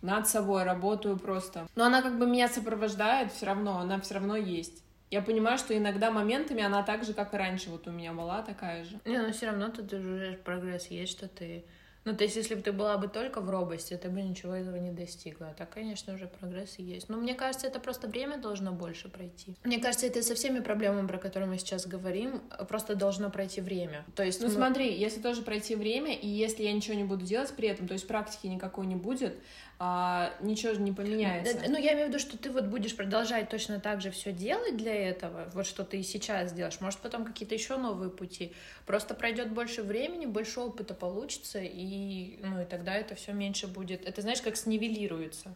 над 0.00 0.28
собой, 0.28 0.62
работаю 0.62 1.18
просто. 1.18 1.66
Но 1.74 1.86
она 1.86 2.02
как 2.02 2.20
бы 2.20 2.26
меня 2.26 2.46
сопровождает 2.46 3.32
все 3.32 3.46
равно, 3.46 3.78
она 3.78 4.00
все 4.00 4.14
равно 4.14 4.36
есть. 4.36 4.84
Я 5.10 5.20
понимаю, 5.20 5.58
что 5.58 5.76
иногда 5.76 6.12
моментами 6.12 6.62
она 6.62 6.84
так 6.84 7.02
же, 7.04 7.14
как 7.14 7.34
и 7.34 7.36
раньше, 7.36 7.68
вот 7.70 7.88
у 7.88 7.90
меня 7.90 8.12
была 8.12 8.42
такая 8.42 8.84
же. 8.84 9.00
Не, 9.04 9.18
но 9.18 9.32
все 9.32 9.46
равно 9.46 9.70
тут 9.70 9.92
уже 9.92 10.38
прогресс 10.44 10.86
есть, 10.86 11.10
что 11.10 11.26
ты 11.26 11.64
ну, 12.08 12.16
то 12.16 12.24
есть, 12.24 12.36
если 12.36 12.54
бы 12.54 12.62
ты 12.62 12.72
была 12.72 12.96
бы 12.96 13.06
только 13.06 13.42
в 13.42 13.50
робости, 13.50 13.94
ты 13.94 14.08
бы 14.08 14.22
ничего 14.22 14.54
этого 14.54 14.76
не 14.76 14.90
достигла. 14.90 15.48
А 15.48 15.54
так, 15.54 15.68
конечно, 15.68 16.14
уже 16.14 16.26
прогресс 16.26 16.78
есть. 16.78 17.10
Но 17.10 17.18
мне 17.18 17.34
кажется, 17.34 17.66
это 17.66 17.80
просто 17.80 18.08
время 18.08 18.38
должно 18.38 18.72
больше 18.72 19.10
пройти. 19.10 19.54
Мне 19.62 19.78
кажется, 19.78 20.06
это 20.06 20.22
со 20.22 20.34
всеми 20.34 20.60
проблемами, 20.60 21.06
про 21.06 21.18
которые 21.18 21.50
мы 21.50 21.58
сейчас 21.58 21.86
говорим, 21.86 22.40
просто 22.66 22.94
должно 22.94 23.28
пройти 23.28 23.60
время. 23.60 24.06
То 24.14 24.24
есть, 24.24 24.40
ну, 24.40 24.46
мы... 24.46 24.54
смотри, 24.54 24.90
если 24.98 25.20
тоже 25.20 25.42
пройти 25.42 25.74
время, 25.74 26.14
и 26.14 26.26
если 26.26 26.62
я 26.62 26.72
ничего 26.72 26.94
не 26.94 27.04
буду 27.04 27.26
делать 27.26 27.52
при 27.54 27.68
этом, 27.68 27.86
то 27.86 27.92
есть 27.92 28.06
практики 28.06 28.46
никакой 28.46 28.86
не 28.86 28.96
будет, 28.96 29.34
а, 29.80 30.34
ничего 30.40 30.74
же 30.74 30.80
не 30.80 30.90
поменяется. 30.90 31.56
Ну, 31.68 31.78
я 31.78 31.92
имею 31.92 32.06
в 32.06 32.08
виду, 32.08 32.18
что 32.18 32.36
ты 32.36 32.50
вот 32.50 32.64
будешь 32.64 32.96
продолжать 32.96 33.48
точно 33.48 33.78
так 33.78 34.00
же 34.00 34.10
все 34.10 34.32
делать 34.32 34.76
для 34.76 34.92
этого, 34.92 35.48
вот 35.54 35.66
что 35.66 35.84
ты 35.84 35.98
и 35.98 36.02
сейчас 36.02 36.52
делаешь. 36.52 36.80
Может, 36.80 36.98
потом 36.98 37.24
какие-то 37.24 37.54
еще 37.54 37.76
новые 37.76 38.10
пути. 38.10 38.52
Просто 38.86 39.14
пройдет 39.14 39.52
больше 39.52 39.84
времени, 39.84 40.26
больше 40.26 40.58
опыта 40.58 40.94
получится, 40.94 41.60
и, 41.62 42.40
ну, 42.42 42.60
и 42.60 42.64
тогда 42.64 42.94
это 42.94 43.14
все 43.14 43.32
меньше 43.32 43.68
будет. 43.68 44.04
Это 44.04 44.20
знаешь, 44.20 44.42
как 44.42 44.56
снивелируется. 44.56 45.54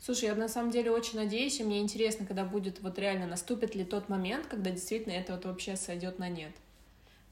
Слушай, 0.00 0.26
я 0.26 0.34
на 0.34 0.48
самом 0.48 0.72
деле 0.72 0.90
очень 0.90 1.16
надеюсь, 1.16 1.60
и 1.60 1.64
мне 1.64 1.80
интересно, 1.80 2.26
когда 2.26 2.44
будет 2.44 2.80
вот 2.82 2.98
реально 2.98 3.28
наступит 3.28 3.76
ли 3.76 3.84
тот 3.84 4.08
момент, 4.08 4.46
когда 4.46 4.70
действительно 4.70 5.12
это 5.12 5.34
вот 5.34 5.44
вообще 5.44 5.76
сойдет 5.76 6.18
на 6.18 6.28
нет. 6.28 6.52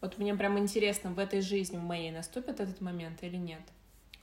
Вот 0.00 0.18
мне 0.18 0.34
прям 0.36 0.56
интересно, 0.58 1.10
в 1.10 1.18
этой 1.18 1.40
жизни 1.40 1.78
в 1.78 1.82
моей 1.82 2.12
наступит 2.12 2.60
этот 2.60 2.80
момент 2.80 3.22
или 3.22 3.36
нет. 3.36 3.62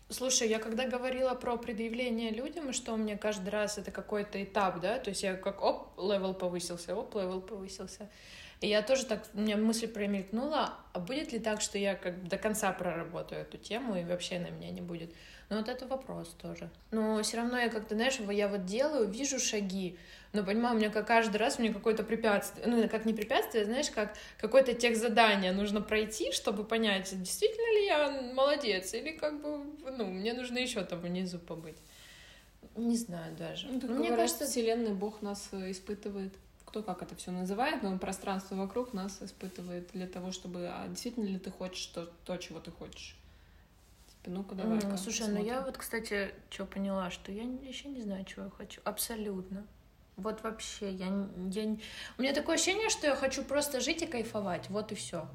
Слушай, 0.10 0.50
я 0.50 0.60
когда 0.60 0.88
говорила 0.88 1.34
про 1.34 1.58
предъявление 1.58 2.30
людям, 2.30 2.74
что 2.74 2.94
у 2.94 2.98
меня 2.98 3.18
каждый 3.18 3.50
раз 3.50 3.78
это 3.78 3.90
какой-то 3.92 4.44
этап, 4.44 4.80
да, 4.80 5.00
то 5.00 5.10
есть 5.10 5.24
я 5.24 5.36
как 5.36 5.62
оп, 5.64 5.98
level 5.98 6.34
повысился, 6.34 6.96
оп, 6.96 7.16
level 7.16 7.42
повысился. 7.42 8.10
И 8.64 8.68
я 8.70 8.82
тоже 8.82 9.06
так, 9.06 9.28
у 9.34 9.42
меня 9.42 9.58
мысль 9.58 9.90
промелькнула, 9.90 10.76
а 10.94 11.00
будет 11.00 11.34
ли 11.34 11.40
так, 11.40 11.60
что 11.60 11.78
я 11.78 11.96
как 11.96 12.30
до 12.30 12.38
конца 12.38 12.72
проработаю 12.72 13.42
эту 13.42 13.58
тему 13.58 13.98
и 13.98 14.06
вообще 14.06 14.40
на 14.40 14.52
меня 14.52 14.72
не 14.72 14.80
будет? 14.80 15.14
Ну 15.50 15.58
вот 15.58 15.68
это 15.68 15.86
вопрос 15.86 16.34
тоже. 16.42 16.70
Но 16.92 17.22
все 17.24 17.36
равно 17.36 17.58
я 17.60 17.68
как-то, 17.68 17.96
знаешь, 17.96 18.20
я 18.32 18.48
вот 18.48 18.64
делаю, 18.64 19.10
вижу 19.10 19.38
шаги, 19.38 19.98
но 20.32 20.46
понимаю, 20.46 20.76
у 20.76 20.78
меня 20.78 20.90
как 20.90 21.06
каждый 21.06 21.36
раз 21.36 21.60
у 21.60 21.62
меня 21.62 21.74
какое-то 21.74 22.04
препятствие, 22.04 22.66
ну 22.66 22.88
как 22.88 23.04
не 23.04 23.14
препятствие, 23.14 23.66
знаешь, 23.66 23.92
как 23.92 24.16
какое-то 24.40 24.74
тех 24.74 24.96
задание 24.96 25.52
нужно 25.52 25.82
пройти, 25.82 26.32
чтобы 26.32 26.64
понять, 26.64 27.10
действительно 27.22 27.78
ли 27.78 27.86
я 27.86 28.34
молодец, 28.34 28.94
или 28.94 29.12
как 29.12 29.42
бы, 29.42 29.62
ну, 29.92 30.06
мне 30.06 30.32
нужно 30.32 30.58
еще 30.58 30.86
там 30.86 31.02
внизу 31.02 31.38
побыть. 31.38 31.80
Не 32.78 32.96
знаю 32.96 33.36
даже. 33.36 33.68
Ну, 33.68 33.82
так 33.82 33.90
Мне 33.90 34.08
говорят, 34.08 34.20
кажется, 34.20 34.46
Вселенная 34.46 34.94
Бог 34.94 35.22
нас 35.22 35.50
э, 35.52 35.70
испытывает 35.70 36.34
кто 36.74 36.82
как 36.82 37.04
это 37.04 37.16
все 37.16 37.30
называет, 37.30 37.84
но 37.84 37.96
пространство 38.00 38.56
вокруг 38.56 38.94
нас 38.94 39.22
испытывает 39.22 39.92
для 39.94 40.08
того, 40.08 40.32
чтобы 40.32 40.68
а 40.70 40.88
действительно 40.88 41.26
ли 41.26 41.38
ты 41.38 41.52
хочешь 41.52 41.86
то, 41.86 42.10
то 42.26 42.36
чего 42.38 42.60
ты 42.60 42.72
хочешь. 42.72 43.16
Типа, 44.08 44.32
ну-ка 44.32 44.56
давай. 44.56 44.80
Mm, 44.80 44.98
слушай, 44.98 45.28
ну 45.28 45.44
я 45.46 45.62
вот, 45.62 45.78
кстати, 45.78 46.34
что 46.50 46.66
поняла, 46.66 47.12
что 47.12 47.32
я 47.32 47.44
еще 47.44 47.90
не 47.90 48.02
знаю, 48.02 48.26
чего 48.26 48.46
я 48.46 48.50
хочу. 48.50 48.82
Абсолютно. 48.86 49.68
Вот 50.16 50.42
вообще, 50.42 50.92
я, 50.94 51.06
я... 51.52 51.78
У 52.18 52.22
меня 52.24 52.34
такое 52.34 52.56
ощущение, 52.56 52.90
что 52.90 53.06
я 53.06 53.16
хочу 53.16 53.44
просто 53.44 53.80
жить 53.80 54.02
и 54.02 54.08
кайфовать, 54.08 54.68
вот 54.72 54.92
и 54.92 54.96
все. 54.96 55.30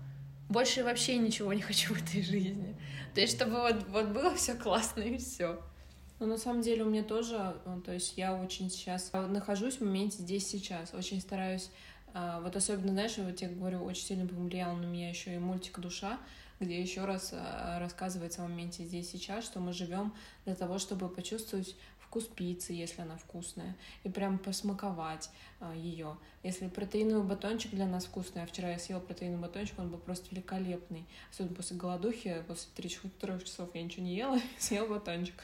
Больше 0.48 0.83
вообще 0.83 1.18
ничего 1.18 1.53
не 1.53 1.62
хочу 1.62 1.94
в 1.94 2.03
этой 2.03 2.20
жизни. 2.20 2.77
То 3.14 3.20
есть, 3.20 3.37
чтобы 3.37 3.61
вот, 3.61 3.87
вот 3.90 4.09
было 4.09 4.35
все 4.35 4.55
классно 4.55 5.03
и 5.03 5.18
все. 5.18 5.62
Ну, 6.20 6.26
на 6.26 6.37
самом 6.37 6.62
деле, 6.62 6.83
у 6.83 6.88
меня 6.88 7.04
тоже, 7.04 7.57
ну, 7.64 7.81
то 7.81 7.92
есть 7.92 8.16
я 8.16 8.35
очень 8.35 8.70
сейчас 8.70 9.12
нахожусь 9.12 9.76
в 9.76 9.83
моменте 9.83 10.18
здесь 10.18 10.48
сейчас, 10.48 10.92
очень 10.92 11.20
стараюсь, 11.20 11.70
а, 12.12 12.40
вот 12.40 12.57
особенно, 12.57 12.90
знаешь, 12.90 13.16
вот 13.18 13.40
я 13.40 13.48
говорю, 13.48 13.85
очень 13.85 14.04
сильно 14.04 14.26
повлиял 14.26 14.74
на 14.74 14.85
меня 14.85 15.11
еще 15.11 15.35
и 15.35 15.38
мультик 15.38 15.78
«Душа», 15.78 16.18
где 16.59 16.81
еще 16.81 17.04
раз 17.04 17.31
а, 17.33 17.78
рассказывается 17.78 18.40
в 18.40 18.48
моменте 18.48 18.85
здесь 18.85 19.09
сейчас, 19.11 19.44
что 19.44 19.61
мы 19.61 19.72
живем 19.72 20.12
для 20.44 20.57
того, 20.57 20.78
чтобы 20.78 21.09
почувствовать 21.09 21.76
вкус 22.00 22.24
пиццы, 22.24 22.72
если 22.72 23.02
она 23.02 23.16
вкусная, 23.16 23.76
и 24.02 24.09
прям 24.09 24.38
посмаковать 24.38 25.31
а, 25.61 25.72
ее. 25.72 26.16
Если 26.42 26.66
протеиновый 26.66 27.28
батончик 27.28 27.70
для 27.72 27.87
нас 27.87 28.07
вкусный, 28.07 28.42
а 28.42 28.46
вчера 28.46 28.70
я 28.70 28.78
съела 28.78 28.98
протеиновый 28.98 29.42
батончик, 29.42 29.78
он 29.78 29.90
был 29.90 29.98
просто 29.98 30.26
великолепный. 30.31 31.04
Особенно 31.31 31.54
после 31.54 31.76
голодухи, 31.76 32.42
после 32.48 32.70
3-4 32.76 33.44
часов 33.44 33.68
я 33.74 33.83
ничего 33.83 34.04
не 34.04 34.16
ела, 34.16 34.40
съела 34.59 34.88
батончик. 34.88 35.35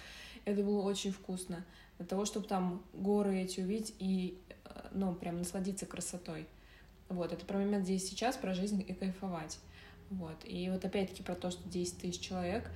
Это 0.45 0.63
было 0.63 0.83
очень 0.83 1.13
вкусно. 1.13 1.65
Для 1.99 2.07
того, 2.07 2.25
чтобы 2.25 2.47
там 2.47 2.83
горы 2.93 3.39
эти 3.39 3.61
увидеть 3.61 3.95
и, 3.99 4.39
э, 4.65 4.89
ну, 4.93 5.15
прям 5.15 5.39
насладиться 5.39 5.87
красотой. 5.87 6.47
Вот, 7.09 7.33
это 7.33 7.45
про 7.45 7.59
момент 7.59 7.85
здесь 7.85 8.09
сейчас, 8.09 8.37
про 8.37 8.55
жизнь 8.55 8.85
и 8.87 8.93
кайфовать. 8.93 9.59
Вот, 10.11 10.37
и 10.45 10.69
вот 10.71 10.85
опять-таки 10.85 11.23
про 11.23 11.35
то, 11.35 11.51
что 11.51 11.69
10 11.69 11.99
тысяч 11.99 12.21
человек, 12.21 12.71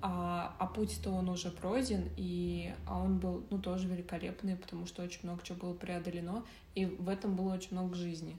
а, 0.00 0.56
а 0.58 0.66
путь-то 0.66 1.10
он 1.10 1.28
уже 1.28 1.50
пройден, 1.50 2.08
и 2.16 2.74
а 2.86 2.98
он 2.98 3.18
был, 3.18 3.44
ну, 3.50 3.58
тоже 3.60 3.86
великолепный, 3.88 4.56
потому 4.56 4.86
что 4.86 5.02
очень 5.02 5.20
много 5.22 5.42
чего 5.42 5.58
было 5.58 5.74
преодолено, 5.74 6.44
и 6.74 6.86
в 6.86 7.08
этом 7.08 7.36
было 7.36 7.54
очень 7.54 7.72
много 7.72 7.94
жизни. 7.94 8.36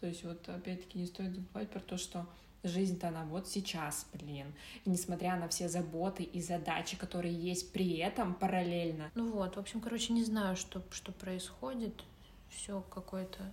То 0.00 0.06
есть 0.06 0.24
вот 0.24 0.48
опять-таки 0.48 0.98
не 0.98 1.06
стоит 1.06 1.34
забывать 1.34 1.68
про 1.70 1.80
то, 1.80 1.98
что 1.98 2.26
Жизнь-то 2.66 3.08
она 3.08 3.24
вот 3.24 3.48
сейчас, 3.48 4.06
блин. 4.12 4.54
И 4.84 4.90
несмотря 4.90 5.36
на 5.36 5.48
все 5.48 5.68
заботы 5.68 6.22
и 6.22 6.40
задачи, 6.40 6.96
которые 6.96 7.34
есть 7.34 7.72
при 7.72 7.96
этом 7.98 8.34
параллельно. 8.34 9.10
Ну 9.14 9.30
вот, 9.30 9.56
в 9.56 9.58
общем, 9.58 9.80
короче, 9.80 10.12
не 10.12 10.24
знаю, 10.24 10.56
что, 10.56 10.82
что 10.90 11.12
происходит. 11.12 12.04
Все 12.48 12.82
какое-то 12.90 13.52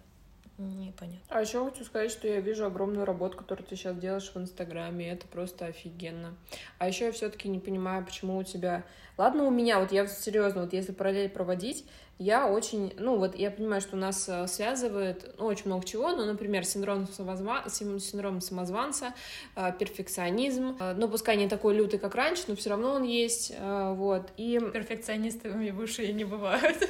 непонятно. 0.57 1.19
А 1.29 1.41
еще 1.41 1.65
хочу 1.65 1.83
сказать, 1.83 2.11
что 2.11 2.27
я 2.27 2.39
вижу 2.39 2.65
огромную 2.65 3.05
работу, 3.05 3.37
которую 3.37 3.65
ты 3.67 3.75
сейчас 3.75 3.97
делаешь 3.97 4.31
в 4.33 4.37
Инстаграме. 4.37 5.11
Это 5.11 5.27
просто 5.27 5.65
офигенно. 5.65 6.35
А 6.77 6.87
еще 6.87 7.05
я 7.05 7.11
все-таки 7.11 7.49
не 7.49 7.59
понимаю, 7.59 8.05
почему 8.05 8.37
у 8.37 8.43
тебя. 8.43 8.85
Ладно, 9.17 9.43
у 9.45 9.51
меня, 9.51 9.79
вот 9.79 9.91
я 9.91 10.07
серьезно, 10.07 10.61
вот 10.61 10.73
если 10.73 10.91
параллель 10.91 11.29
проводить, 11.29 11.85
я 12.19 12.47
очень, 12.47 12.93
ну 12.97 13.17
вот 13.17 13.35
я 13.35 13.49
понимаю, 13.49 13.81
что 13.81 13.95
у 13.95 13.99
нас 13.99 14.29
э, 14.29 14.47
связывает 14.47 15.33
ну, 15.39 15.45
очень 15.45 15.65
много 15.65 15.85
чего, 15.85 16.11
ну, 16.11 16.25
например, 16.25 16.63
синдром, 16.63 17.07
самозван, 17.07 17.69
синдром 17.69 18.39
самозванца, 18.39 19.13
э, 19.55 19.71
перфекционизм, 19.77 20.77
э, 20.79 20.93
ну, 20.93 21.09
пускай 21.09 21.37
не 21.37 21.49
такой 21.49 21.75
лютый, 21.75 21.97
как 21.99 22.13
раньше, 22.13 22.43
но 22.47 22.55
все 22.55 22.69
равно 22.69 22.93
он 22.93 23.03
есть, 23.03 23.53
вот, 23.59 24.29
и... 24.37 24.59
Перфекционистами 24.73 25.71
выше 25.71 26.11
не 26.13 26.23
бывают. 26.23 26.87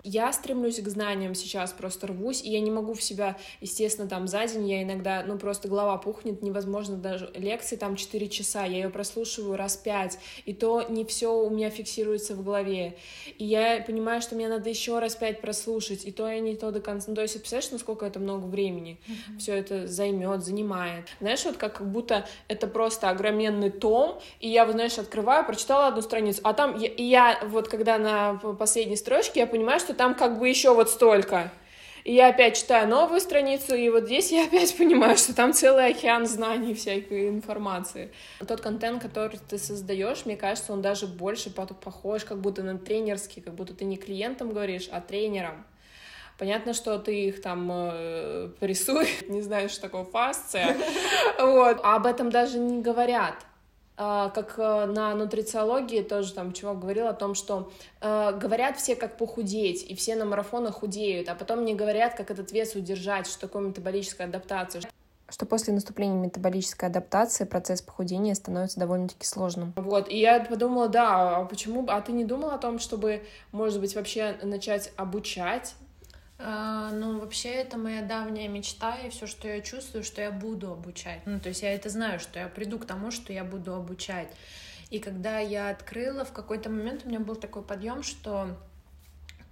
Я 0.04 0.32
стремлюсь 0.32 0.80
к 0.80 0.88
знаниям 0.88 1.34
сейчас, 1.34 1.72
просто 1.72 2.08
рвусь, 2.08 2.42
и 2.42 2.50
я 2.50 2.60
не 2.60 2.70
могу 2.70 2.94
в 2.94 3.02
себя, 3.02 3.36
естественно, 3.60 4.08
там 4.08 4.28
за 4.28 4.46
день 4.46 4.68
я 4.68 4.82
иногда, 4.82 5.24
ну, 5.26 5.38
просто 5.38 5.68
голова 5.68 5.96
пухнет, 5.96 6.42
невозможно 6.42 6.96
даже, 6.96 7.30
лекции 7.34 7.76
там 7.76 7.96
4 7.96 8.28
часа, 8.28 8.64
я 8.64 8.76
ее 8.76 8.90
прослушиваю 8.90 9.56
раз 9.56 9.76
5, 9.76 10.18
и 10.44 10.52
то 10.52 10.82
не 10.82 11.04
все 11.04 11.34
у 11.34 11.50
меня 11.50 11.70
фиксируется 11.70 12.34
в 12.34 12.44
голове, 12.44 12.96
и 13.38 13.44
я 13.44 13.82
понимаю, 13.86 14.20
что 14.20 14.34
мне 14.34 14.48
надо 14.48 14.65
надо 14.66 14.70
еще 14.70 14.98
раз 14.98 15.14
пять 15.14 15.40
прослушать, 15.40 16.04
и 16.04 16.10
то 16.10 16.28
и 16.28 16.40
не 16.40 16.56
то 16.56 16.72
до 16.72 16.80
конца. 16.80 17.06
Ну, 17.08 17.14
то 17.14 17.22
есть, 17.22 17.34
представляешь, 17.34 17.70
насколько 17.70 18.04
это 18.04 18.18
много 18.18 18.46
времени 18.46 18.98
mm-hmm. 19.06 19.38
все 19.38 19.54
это 19.54 19.86
займет, 19.86 20.44
занимает. 20.44 21.06
Знаешь, 21.20 21.44
вот 21.44 21.56
как, 21.56 21.74
как 21.74 21.86
будто 21.86 22.26
это 22.48 22.66
просто 22.66 23.08
огроменный 23.08 23.70
том, 23.70 24.20
и 24.40 24.48
я, 24.48 24.64
вот, 24.64 24.74
знаешь, 24.74 24.98
открываю, 24.98 25.46
прочитала 25.46 25.86
одну 25.88 26.02
страницу, 26.02 26.40
а 26.42 26.52
там, 26.52 26.76
я, 26.78 26.88
и 26.88 27.02
я 27.04 27.38
вот 27.44 27.68
когда 27.68 27.98
на 27.98 28.34
последней 28.58 28.96
строчке, 28.96 29.40
я 29.40 29.46
понимаю, 29.46 29.78
что 29.78 29.94
там 29.94 30.14
как 30.14 30.38
бы 30.38 30.48
еще 30.48 30.74
вот 30.74 30.90
столько. 30.90 31.52
И 32.06 32.12
я 32.12 32.28
опять 32.28 32.56
читаю 32.56 32.88
новую 32.88 33.20
страницу, 33.20 33.74
и 33.74 33.88
вот 33.88 34.04
здесь 34.04 34.30
я 34.30 34.44
опять 34.44 34.76
понимаю, 34.78 35.16
что 35.16 35.34
там 35.34 35.52
целый 35.52 35.88
океан 35.88 36.24
знаний, 36.24 36.72
всякой 36.72 37.28
информации. 37.28 38.12
Тот 38.46 38.60
контент, 38.60 39.02
который 39.02 39.40
ты 39.48 39.58
создаешь, 39.58 40.24
мне 40.24 40.36
кажется, 40.36 40.72
он 40.72 40.82
даже 40.82 41.08
больше 41.08 41.50
похож 41.50 42.24
как 42.24 42.40
будто 42.40 42.62
на 42.62 42.78
тренерский, 42.78 43.42
как 43.42 43.54
будто 43.54 43.74
ты 43.74 43.84
не 43.84 43.96
клиентам 43.96 44.52
говоришь, 44.52 44.88
а 44.92 45.00
тренером. 45.00 45.64
Понятно, 46.38 46.74
что 46.74 46.96
ты 47.00 47.26
их 47.26 47.42
там 47.42 47.68
э, 47.72 48.50
рисуешь, 48.60 49.22
не 49.28 49.42
знаешь, 49.42 49.72
что 49.72 49.82
такое 49.82 50.04
фасция, 50.04 50.76
вот. 51.40 51.80
а 51.82 51.96
об 51.96 52.06
этом 52.06 52.30
даже 52.30 52.60
не 52.60 52.82
говорят. 52.82 53.34
А, 53.98 54.28
как 54.28 54.58
э, 54.58 54.86
на 54.86 55.14
нутрициологии 55.14 56.02
тоже 56.02 56.34
там 56.34 56.52
чувак 56.52 56.80
говорил 56.80 57.06
о 57.06 57.14
том, 57.14 57.34
что 57.34 57.72
э, 58.02 58.38
говорят 58.38 58.76
все, 58.76 58.94
как 58.94 59.16
похудеть, 59.16 59.82
и 59.88 59.94
все 59.94 60.16
на 60.16 60.26
марафонах 60.26 60.76
худеют, 60.76 61.30
а 61.30 61.34
потом 61.34 61.64
не 61.64 61.74
говорят, 61.74 62.14
как 62.14 62.30
этот 62.30 62.52
вес 62.52 62.74
удержать, 62.74 63.26
что 63.26 63.40
такое 63.40 63.62
метаболическая 63.62 64.26
адаптация. 64.26 64.82
Что 65.28 65.46
после 65.46 65.72
наступления 65.72 66.14
метаболической 66.14 66.88
адаптации 66.88 67.44
процесс 67.44 67.80
похудения 67.80 68.34
становится 68.34 68.78
довольно-таки 68.78 69.26
сложным. 69.26 69.72
Вот, 69.76 70.10
и 70.10 70.18
я 70.18 70.44
подумала, 70.44 70.88
да, 70.88 71.38
а 71.38 71.44
почему, 71.46 71.86
а 71.88 72.00
ты 72.02 72.12
не 72.12 72.24
думала 72.24 72.54
о 72.54 72.58
том, 72.58 72.78
чтобы, 72.78 73.24
может 73.50 73.80
быть, 73.80 73.94
вообще 73.96 74.36
начать 74.42 74.92
обучать 74.96 75.74
ну, 76.38 77.18
вообще, 77.20 77.48
это 77.50 77.78
моя 77.78 78.02
давняя 78.02 78.48
мечта, 78.48 78.96
и 78.98 79.10
все, 79.10 79.26
что 79.26 79.48
я 79.48 79.60
чувствую, 79.60 80.04
что 80.04 80.20
я 80.20 80.30
буду 80.30 80.72
обучать. 80.72 81.20
Ну, 81.26 81.40
то 81.40 81.48
есть 81.48 81.62
я 81.62 81.72
это 81.72 81.88
знаю, 81.88 82.20
что 82.20 82.38
я 82.38 82.48
приду 82.48 82.78
к 82.78 82.86
тому, 82.86 83.10
что 83.10 83.32
я 83.32 83.42
буду 83.44 83.74
обучать. 83.74 84.28
И 84.90 84.98
когда 84.98 85.38
я 85.38 85.70
открыла, 85.70 86.24
в 86.24 86.32
какой-то 86.32 86.70
момент 86.70 87.02
у 87.04 87.08
меня 87.08 87.20
был 87.20 87.36
такой 87.36 87.62
подъем, 87.62 88.02
что 88.02 88.56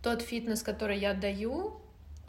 тот 0.02 0.22
фитнес, 0.22 0.62
который 0.62 0.98
я 0.98 1.14
даю, 1.14 1.80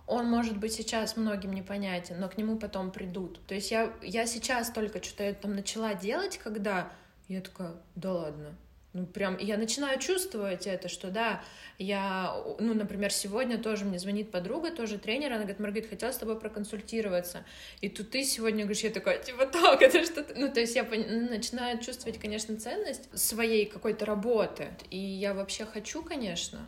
он 0.08 0.30
может 0.30 0.58
быть 0.58 0.74
сейчас 0.74 1.18
многим 1.18 1.54
непонятен, 1.54 2.20
но 2.20 2.30
к 2.30 2.38
нему 2.38 2.58
потом 2.58 2.92
придут. 2.92 3.46
То 3.48 3.56
есть 3.56 3.72
я, 3.72 3.92
я 4.02 4.26
сейчас 4.26 4.70
только 4.70 5.04
что-то 5.04 5.34
там 5.34 5.56
начала 5.56 5.94
делать, 5.94 6.38
когда 6.38 6.90
я 7.28 7.42
такая, 7.42 7.74
да 7.96 8.14
ладно, 8.14 8.56
ну, 8.96 9.06
прям, 9.06 9.38
я 9.38 9.58
начинаю 9.58 10.00
чувствовать 10.00 10.68
это, 10.68 10.88
что 10.88 11.12
да, 11.12 11.44
я, 11.78 12.34
ну, 12.60 12.74
например, 12.74 13.12
сегодня 13.12 13.58
тоже 13.58 13.84
мне 13.84 14.00
звонит 14.00 14.32
подруга, 14.32 14.72
тоже 14.72 14.98
тренер, 14.98 15.34
она 15.34 15.42
говорит, 15.42 15.60
Маргарита, 15.60 15.90
хотела 15.90 16.14
с 16.14 16.18
тобой 16.18 16.40
проконсультироваться, 16.40 17.44
и 17.82 17.90
тут 17.90 18.12
ты 18.12 18.24
сегодня 18.24 18.64
говоришь, 18.64 18.84
я 18.84 18.92
такая, 18.92 19.22
типа, 19.22 19.48
так, 19.48 19.82
это 19.82 20.06
что-то, 20.06 20.34
ну, 20.36 20.50
то 20.50 20.62
есть 20.62 20.78
я 20.78 20.86
пон... 20.86 21.04
Ну, 21.10 21.30
начинаю 21.30 21.80
чувствовать, 21.80 22.18
конечно, 22.20 22.56
ценность 22.58 23.10
своей 23.20 23.66
какой-то 23.66 24.06
работы, 24.06 24.70
и 24.90 24.98
я 24.98 25.34
вообще 25.34 25.66
хочу, 25.66 26.02
конечно, 26.02 26.66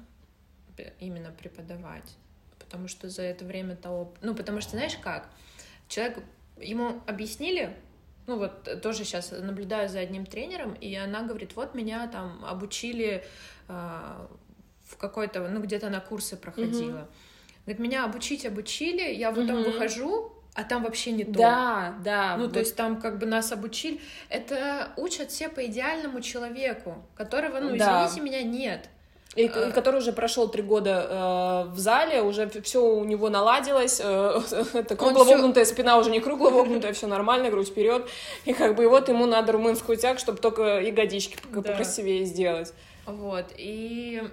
именно 1.00 1.32
преподавать, 1.32 2.18
потому 2.60 2.90
что 2.90 3.08
за 3.08 3.22
это 3.22 3.46
время 3.46 3.78
того, 3.78 4.14
ну, 4.22 4.36
потому 4.36 4.60
что, 4.60 4.72
знаешь 4.72 4.98
как, 5.02 5.30
человек, 5.88 6.22
ему 6.60 7.02
объяснили, 7.08 7.74
ну 8.28 8.38
вот 8.38 8.68
э, 8.68 8.76
тоже 8.76 9.06
сейчас 9.06 9.32
наблюдаю 9.32 9.90
за 9.90 10.00
одним 10.00 10.26
тренером, 10.26 10.74
и 10.74 10.94
она 10.96 11.24
говорит, 11.24 11.56
вот 11.56 11.74
меня 11.74 12.08
там 12.08 12.46
обучили 12.46 13.24
э, 13.68 14.28
в 14.84 14.98
какой-то, 14.98 15.48
ну 15.48 15.62
где-то 15.62 15.90
на 15.90 16.02
курсы 16.02 16.36
проходила. 16.38 17.00
Угу. 17.00 17.08
Говорит, 17.66 17.80
меня 17.80 18.06
обучить 18.06 18.46
обучили, 18.46 19.14
я 19.14 19.32
потом 19.32 19.62
угу. 19.62 19.72
выхожу, 19.72 20.34
а 20.54 20.64
там 20.64 20.84
вообще 20.84 21.12
не 21.12 21.24
то. 21.24 21.34
Да, 21.34 21.96
да. 22.04 22.36
Ну, 22.38 22.46
вот. 22.46 22.54
то 22.54 22.60
есть 22.60 22.76
там 22.76 23.00
как 23.00 23.20
бы 23.20 23.26
нас 23.26 23.52
обучили. 23.52 24.02
Это 24.30 24.92
учат 24.98 25.32
все 25.32 25.50
по 25.50 25.66
идеальному 25.66 26.20
человеку, 26.22 27.06
которого, 27.16 27.60
ну, 27.60 27.78
да. 27.78 28.08
извините 28.08 28.22
меня, 28.22 28.44
нет. 28.44 28.90
И, 29.36 29.44
и 29.44 29.48
э, 29.48 29.72
который 29.72 29.98
уже 29.98 30.14
прошел 30.14 30.48
три 30.48 30.64
года 30.64 31.68
э, 31.70 31.72
в 31.72 31.78
зале, 31.78 32.22
уже 32.22 32.50
все 32.62 32.84
у 32.84 33.04
него 33.04 33.30
наладилось, 33.30 34.02
э, 34.04 34.42
это 34.74 34.96
кругловогнутая 34.96 35.66
спина 35.66 35.98
уже 35.98 36.10
не 36.10 36.20
кругловогнутая, 36.20 36.94
все 36.94 37.08
нормально, 37.08 37.50
грудь 37.50 37.68
вперед, 37.68 38.08
и 38.46 38.54
как 38.54 38.76
бы 38.76 38.84
и 38.84 38.88
вот 38.88 39.10
ему 39.10 39.26
надо 39.26 39.52
румынскую 39.52 39.98
тяг, 39.98 40.18
чтобы 40.20 40.40
только 40.40 40.82
ягодички 40.82 41.38
да. 41.52 41.62
покрасивее 41.62 42.26
сделать. 42.26 42.74
Вот, 43.06 43.46
и 43.58 44.24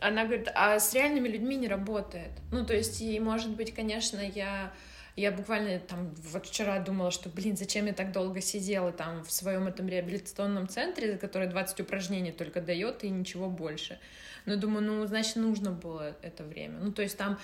она 0.00 0.24
говорит, 0.24 0.48
а 0.54 0.78
с 0.78 0.94
реальными 0.94 1.28
людьми 1.28 1.56
не 1.56 1.68
работает. 1.68 2.32
Ну, 2.52 2.64
то 2.64 2.74
есть, 2.74 3.00
и, 3.00 3.18
может 3.20 3.50
быть, 3.50 3.74
конечно, 3.74 4.20
я 4.20 4.72
я 5.16 5.30
буквально 5.30 5.78
там 5.78 6.12
вот 6.32 6.46
вчера 6.46 6.80
думала, 6.80 7.10
что, 7.10 7.28
блин, 7.28 7.56
зачем 7.56 7.86
я 7.86 7.92
так 7.92 8.12
долго 8.12 8.40
сидела 8.40 8.92
там 8.92 9.24
в 9.24 9.30
своем 9.30 9.68
этом 9.68 9.88
реабилитационном 9.88 10.68
центре, 10.68 11.16
который 11.16 11.46
20 11.46 11.80
упражнений 11.80 12.32
только 12.32 12.60
дает 12.60 13.04
и 13.04 13.10
ничего 13.10 13.48
больше. 13.48 13.98
Но 14.46 14.56
думаю, 14.56 14.84
ну, 14.84 15.06
значит, 15.06 15.36
нужно 15.36 15.70
было 15.70 16.16
это 16.20 16.44
время. 16.44 16.78
Ну, 16.78 16.92
то 16.92 17.00
есть 17.00 17.16
там 17.16 17.38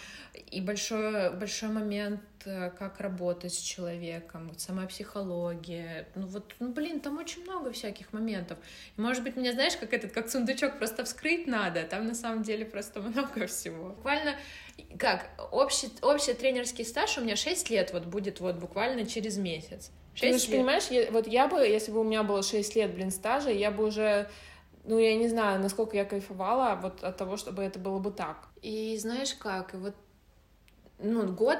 и 0.50 0.60
большой, 0.60 1.32
большой 1.34 1.70
момент, 1.70 2.20
э, 2.44 2.70
как 2.78 3.00
работать 3.00 3.54
с 3.54 3.58
человеком, 3.58 4.48
вот 4.48 4.60
сама 4.60 4.86
психология. 4.86 6.08
Ну, 6.14 6.26
вот, 6.26 6.54
ну, 6.58 6.72
блин, 6.72 7.00
там 7.00 7.16
очень 7.16 7.42
много 7.44 7.72
всяких 7.72 8.12
моментов. 8.12 8.58
И, 8.98 9.00
может 9.00 9.22
быть, 9.24 9.36
мне, 9.36 9.52
знаешь, 9.52 9.76
как 9.76 9.94
этот, 9.94 10.12
как 10.12 10.28
сундучок 10.28 10.76
просто 10.76 11.04
вскрыть 11.04 11.46
надо, 11.46 11.84
там 11.84 12.06
на 12.06 12.14
самом 12.14 12.42
деле 12.42 12.66
просто 12.66 13.00
много 13.00 13.46
всего. 13.46 13.90
Буквально 13.90 14.34
как, 14.98 15.30
общий, 15.52 15.90
общий 16.02 16.34
тренерский 16.34 16.84
стаж 16.84 17.18
у 17.18 17.22
меня 17.22 17.36
6 17.36 17.70
лет 17.70 17.92
вот 17.92 18.04
будет 18.04 18.40
вот 18.40 18.56
буквально 18.56 19.06
через 19.06 19.36
месяц. 19.36 19.90
6 20.14 20.20
Ты 20.20 20.50
лет. 20.50 20.58
понимаешь, 20.58 20.86
я, 20.90 21.10
вот 21.10 21.26
я 21.26 21.48
бы, 21.48 21.60
если 21.60 21.92
бы 21.92 22.00
у 22.00 22.04
меня 22.04 22.22
было 22.22 22.42
6 22.42 22.76
лет, 22.76 22.94
блин, 22.94 23.10
стажа, 23.10 23.50
я 23.50 23.70
бы 23.70 23.84
уже 23.84 24.28
ну, 24.84 24.98
я 24.98 25.14
не 25.14 25.28
знаю, 25.28 25.60
насколько 25.60 25.96
я 25.96 26.04
кайфовала 26.04 26.78
вот 26.80 27.04
от 27.04 27.16
того, 27.16 27.36
чтобы 27.36 27.62
это 27.62 27.78
было 27.78 27.98
бы 27.98 28.10
так. 28.10 28.48
И 28.62 28.96
знаешь 28.98 29.34
как, 29.34 29.74
вот, 29.74 29.94
ну, 30.98 31.32
год 31.32 31.58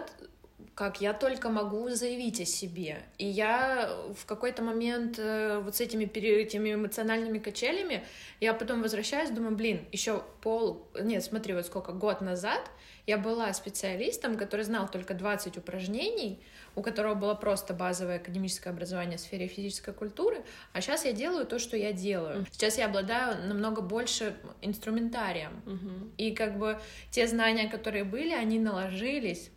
как 0.74 1.00
я 1.00 1.12
только 1.12 1.50
могу 1.50 1.90
заявить 1.90 2.40
о 2.40 2.44
себе. 2.44 3.02
И 3.18 3.26
я 3.26 3.94
в 4.16 4.24
какой-то 4.24 4.62
момент 4.62 5.18
э, 5.18 5.60
вот 5.62 5.76
с 5.76 5.80
этими, 5.80 6.04
этими 6.04 6.74
эмоциональными 6.74 7.38
качелями, 7.38 8.04
я 8.40 8.54
потом 8.54 8.82
возвращаюсь, 8.82 9.30
думаю, 9.30 9.54
блин, 9.54 9.86
еще 9.92 10.22
пол, 10.40 10.88
нет, 10.98 11.22
смотри, 11.22 11.54
вот 11.54 11.66
сколько, 11.66 11.92
год 11.92 12.20
назад 12.20 12.70
я 13.06 13.18
была 13.18 13.52
специалистом, 13.52 14.36
который 14.36 14.64
знал 14.64 14.88
только 14.88 15.14
20 15.14 15.58
упражнений, 15.58 16.40
у 16.76 16.82
которого 16.82 17.14
было 17.14 17.34
просто 17.34 17.74
базовое 17.74 18.16
академическое 18.16 18.72
образование 18.72 19.18
в 19.18 19.20
сфере 19.20 19.48
физической 19.48 19.92
культуры, 19.92 20.44
а 20.72 20.80
сейчас 20.80 21.04
я 21.04 21.12
делаю 21.12 21.44
то, 21.44 21.58
что 21.58 21.76
я 21.76 21.92
делаю. 21.92 22.46
Сейчас 22.52 22.78
я 22.78 22.86
обладаю 22.86 23.48
намного 23.48 23.82
больше 23.82 24.36
инструментарием. 24.62 25.60
Uh-huh. 25.66 26.10
И 26.16 26.34
как 26.34 26.58
бы 26.58 26.78
те 27.10 27.26
знания, 27.26 27.68
которые 27.68 28.04
были, 28.04 28.32
они 28.32 28.58
наложились 28.58 29.50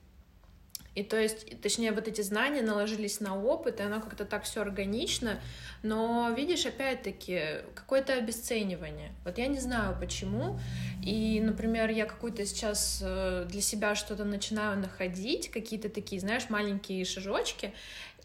и 0.95 1.03
то 1.03 1.19
есть, 1.19 1.59
точнее, 1.61 1.91
вот 1.91 2.07
эти 2.07 2.21
знания 2.21 2.61
наложились 2.61 3.19
на 3.19 3.35
опыт, 3.41 3.79
и 3.79 3.83
оно 3.83 3.99
как-то 3.99 4.25
так 4.25 4.43
все 4.43 4.61
органично, 4.61 5.39
но 5.81 6.31
видишь, 6.37 6.67
опять-таки, 6.67 7.63
какое-то 7.73 8.13
обесценивание. 8.13 9.11
Вот 9.25 9.39
я 9.39 9.47
не 9.47 9.59
знаю 9.59 9.97
почему. 9.99 10.59
И, 11.03 11.41
например, 11.41 11.89
я 11.89 12.05
какую-то 12.05 12.45
сейчас 12.45 13.01
э, 13.03 13.45
для 13.49 13.61
себя 13.61 13.95
что-то 13.95 14.23
начинаю 14.23 14.77
находить, 14.77 15.49
какие-то 15.49 15.89
такие, 15.89 16.21
знаешь, 16.21 16.49
маленькие 16.49 17.03
шажочки, 17.05 17.73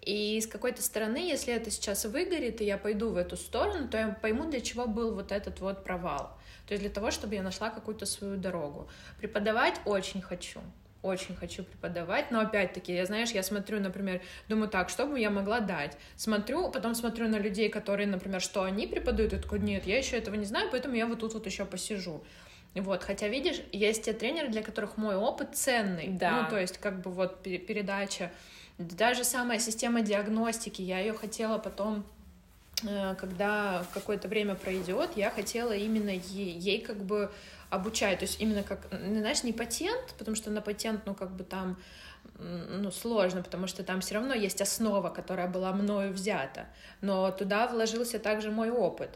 и 0.03 0.41
с 0.41 0.47
какой-то 0.47 0.83
стороны, 0.83 1.17
если 1.17 1.53
это 1.55 1.71
сейчас 1.71 2.05
выгорит, 2.05 2.61
и 2.61 2.65
я 2.65 2.77
пойду 2.77 3.11
в 3.11 3.17
эту 3.17 3.37
сторону, 3.37 3.89
то 3.89 3.99
я 3.99 4.09
пойму, 4.11 4.49
для 4.49 4.61
чего 4.61 4.87
был 4.87 5.15
вот 5.15 5.33
этот 5.33 5.61
вот 5.61 5.85
провал. 5.85 6.37
То 6.67 6.75
есть 6.75 6.83
для 6.83 6.91
того, 6.91 7.11
чтобы 7.11 7.35
я 7.35 7.43
нашла 7.43 7.71
какую-то 7.71 8.05
свою 8.05 8.37
дорогу. 8.37 8.89
Преподавать 9.19 9.81
очень 9.87 10.21
хочу 10.21 10.61
очень 11.03 11.37
хочу 11.37 11.63
преподавать, 11.63 12.31
но 12.31 12.41
опять-таки, 12.41 12.93
я, 12.95 13.07
знаешь, 13.07 13.31
я 13.31 13.43
смотрю, 13.43 13.81
например, 13.81 14.21
думаю 14.49 14.69
так, 14.69 14.89
что 14.91 15.07
бы 15.07 15.19
я 15.19 15.31
могла 15.31 15.61
дать? 15.61 15.97
Смотрю, 16.17 16.71
потом 16.71 16.95
смотрю 16.95 17.29
на 17.29 17.39
людей, 17.39 17.69
которые, 17.69 18.07
например, 18.07 18.41
что 18.41 18.63
они 18.63 18.87
преподают, 18.87 19.33
и 19.33 19.39
такой, 19.39 19.61
нет, 19.61 19.87
я 19.87 19.99
еще 19.99 20.17
этого 20.17 20.35
не 20.35 20.45
знаю, 20.45 20.69
поэтому 20.71 20.95
я 20.95 21.07
вот 21.07 21.21
тут 21.21 21.35
вот 21.35 21.47
еще 21.47 21.65
посижу. 21.65 22.23
Вот, 22.75 23.03
хотя, 23.03 23.29
видишь, 23.29 23.61
есть 23.73 24.05
те 24.05 24.13
тренеры, 24.13 24.49
для 24.49 24.63
которых 24.63 24.97
мой 24.97 25.17
опыт 25.17 25.57
ценный. 25.57 26.09
Да. 26.09 26.43
Ну, 26.43 26.51
то 26.51 26.61
есть, 26.61 26.79
как 26.79 27.01
бы 27.01 27.11
вот 27.11 27.43
передача. 27.43 28.31
Даже 28.79 29.25
самая 29.25 29.59
система 29.59 30.03
диагностики, 30.03 30.83
я 30.83 31.01
ее 31.01 31.13
хотела 31.13 31.59
потом 31.59 32.05
э, 32.87 33.17
когда 33.19 33.85
какое-то 33.93 34.29
время 34.29 34.55
пройдет, 34.55 35.11
я 35.17 35.31
хотела 35.31 35.73
именно 35.73 36.11
ей, 36.11 36.53
ей 36.53 36.81
как 36.81 36.99
бы 36.99 37.33
обучать, 37.71 38.19
то 38.21 38.25
есть 38.25 38.41
именно 38.41 38.63
как, 38.63 38.87
знаешь, 38.91 39.43
не 39.43 39.53
патент, 39.53 40.15
потому 40.19 40.37
что 40.37 40.51
на 40.51 40.61
патент, 40.61 41.03
ну, 41.07 41.15
как 41.15 41.31
бы 41.31 41.45
там, 41.45 41.77
ну, 42.39 42.91
сложно, 42.91 43.43
потому 43.43 43.67
что 43.67 43.83
там 43.83 44.01
все 44.01 44.15
равно 44.15 44.35
есть 44.35 44.61
основа, 44.61 45.11
которая 45.11 45.49
была 45.49 45.73
мною 45.73 46.13
взята, 46.13 46.67
но 47.01 47.31
туда 47.31 47.67
вложился 47.67 48.19
также 48.19 48.51
мой 48.51 48.71
опыт, 48.71 49.11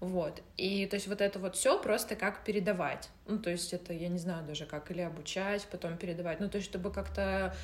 вот. 0.00 0.42
И 0.58 0.86
то 0.86 0.96
есть 0.96 1.08
вот 1.08 1.20
это 1.20 1.38
вот 1.38 1.56
все 1.56 1.80
просто 1.80 2.16
как 2.16 2.44
передавать. 2.44 3.08
Ну, 3.26 3.38
то 3.38 3.50
есть 3.50 3.72
это, 3.72 3.94
я 3.94 4.08
не 4.08 4.18
знаю 4.18 4.46
даже 4.46 4.66
как, 4.66 4.90
или 4.90 5.00
обучать, 5.00 5.66
потом 5.70 5.96
передавать. 5.96 6.38
Ну, 6.38 6.50
то 6.50 6.56
есть 6.56 6.68
чтобы 6.68 6.92
как-то, 6.92 7.54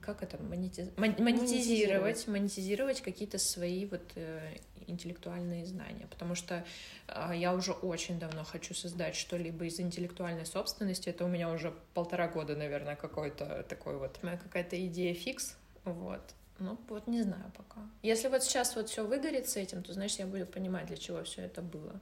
как 0.00 0.22
это, 0.22 0.42
монетиз... 0.42 0.88
монетизировать, 0.96 2.26
монетизировать 2.26 3.00
какие-то 3.00 3.38
свои 3.38 3.86
вот 3.86 4.02
э, 4.16 4.56
интеллектуальные 4.88 5.66
знания. 5.66 6.08
Потому 6.10 6.34
что 6.34 6.64
э, 7.06 7.32
я 7.36 7.54
уже 7.54 7.72
очень 7.72 8.18
давно 8.18 8.42
хочу 8.42 8.74
создать 8.74 9.14
что-либо 9.14 9.66
из 9.66 9.78
интеллектуальной 9.78 10.46
собственности. 10.46 11.10
Это 11.10 11.24
у 11.24 11.28
меня 11.28 11.50
уже 11.50 11.72
полтора 11.94 12.26
года, 12.26 12.56
наверное, 12.56 12.96
какой-то 12.96 13.64
такой 13.68 13.98
вот, 13.98 14.20
моя 14.22 14.36
какая-то 14.36 14.84
идея 14.86 15.14
фикс. 15.14 15.56
Вот. 15.84 16.22
Ну, 16.58 16.78
вот 16.88 17.06
не 17.06 17.22
знаю 17.22 17.52
пока. 17.56 17.80
Если 18.02 18.28
вот 18.28 18.42
сейчас 18.42 18.76
вот 18.76 18.88
все 18.88 19.04
выгорит 19.04 19.48
с 19.48 19.56
этим, 19.56 19.82
то, 19.82 19.92
знаешь, 19.92 20.16
я 20.16 20.26
буду 20.26 20.46
понимать, 20.46 20.86
для 20.86 20.96
чего 20.96 21.22
все 21.24 21.42
это 21.42 21.62
было. 21.62 22.00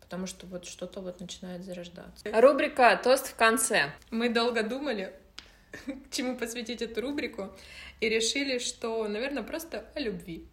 Потому 0.00 0.26
что 0.26 0.46
вот 0.46 0.64
что-то 0.64 1.00
вот 1.00 1.20
начинает 1.20 1.64
зарождаться. 1.64 2.28
Рубрика 2.40 2.98
«Тост 3.02 3.28
в 3.28 3.34
конце». 3.36 3.92
Мы 4.10 4.28
долго 4.28 4.62
думали, 4.62 5.14
чему 6.10 6.36
посвятить 6.36 6.82
эту 6.82 7.00
рубрику, 7.00 7.50
и 8.00 8.08
решили, 8.08 8.58
что, 8.58 9.06
наверное, 9.08 9.42
просто 9.42 9.84
о 9.94 10.00
любви. 10.00 10.46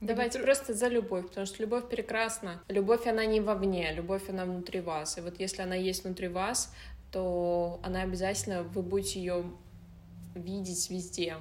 Давайте 0.00 0.38
просто 0.38 0.74
за 0.74 0.86
любовь, 0.86 1.26
потому 1.26 1.46
что 1.46 1.60
любовь 1.60 1.88
прекрасна. 1.88 2.62
Любовь, 2.68 3.06
она 3.08 3.24
не 3.26 3.40
вовне, 3.40 3.92
любовь, 3.92 4.28
она 4.28 4.44
внутри 4.44 4.80
вас. 4.80 5.18
И 5.18 5.20
вот 5.20 5.40
если 5.40 5.62
она 5.62 5.74
есть 5.74 6.04
внутри 6.04 6.28
вас, 6.28 6.72
то 7.10 7.80
она 7.82 8.02
обязательно, 8.02 8.62
вы 8.62 8.82
будете 8.82 9.18
ее 9.18 9.44
видеть 10.34 10.88
везде. 10.90 11.36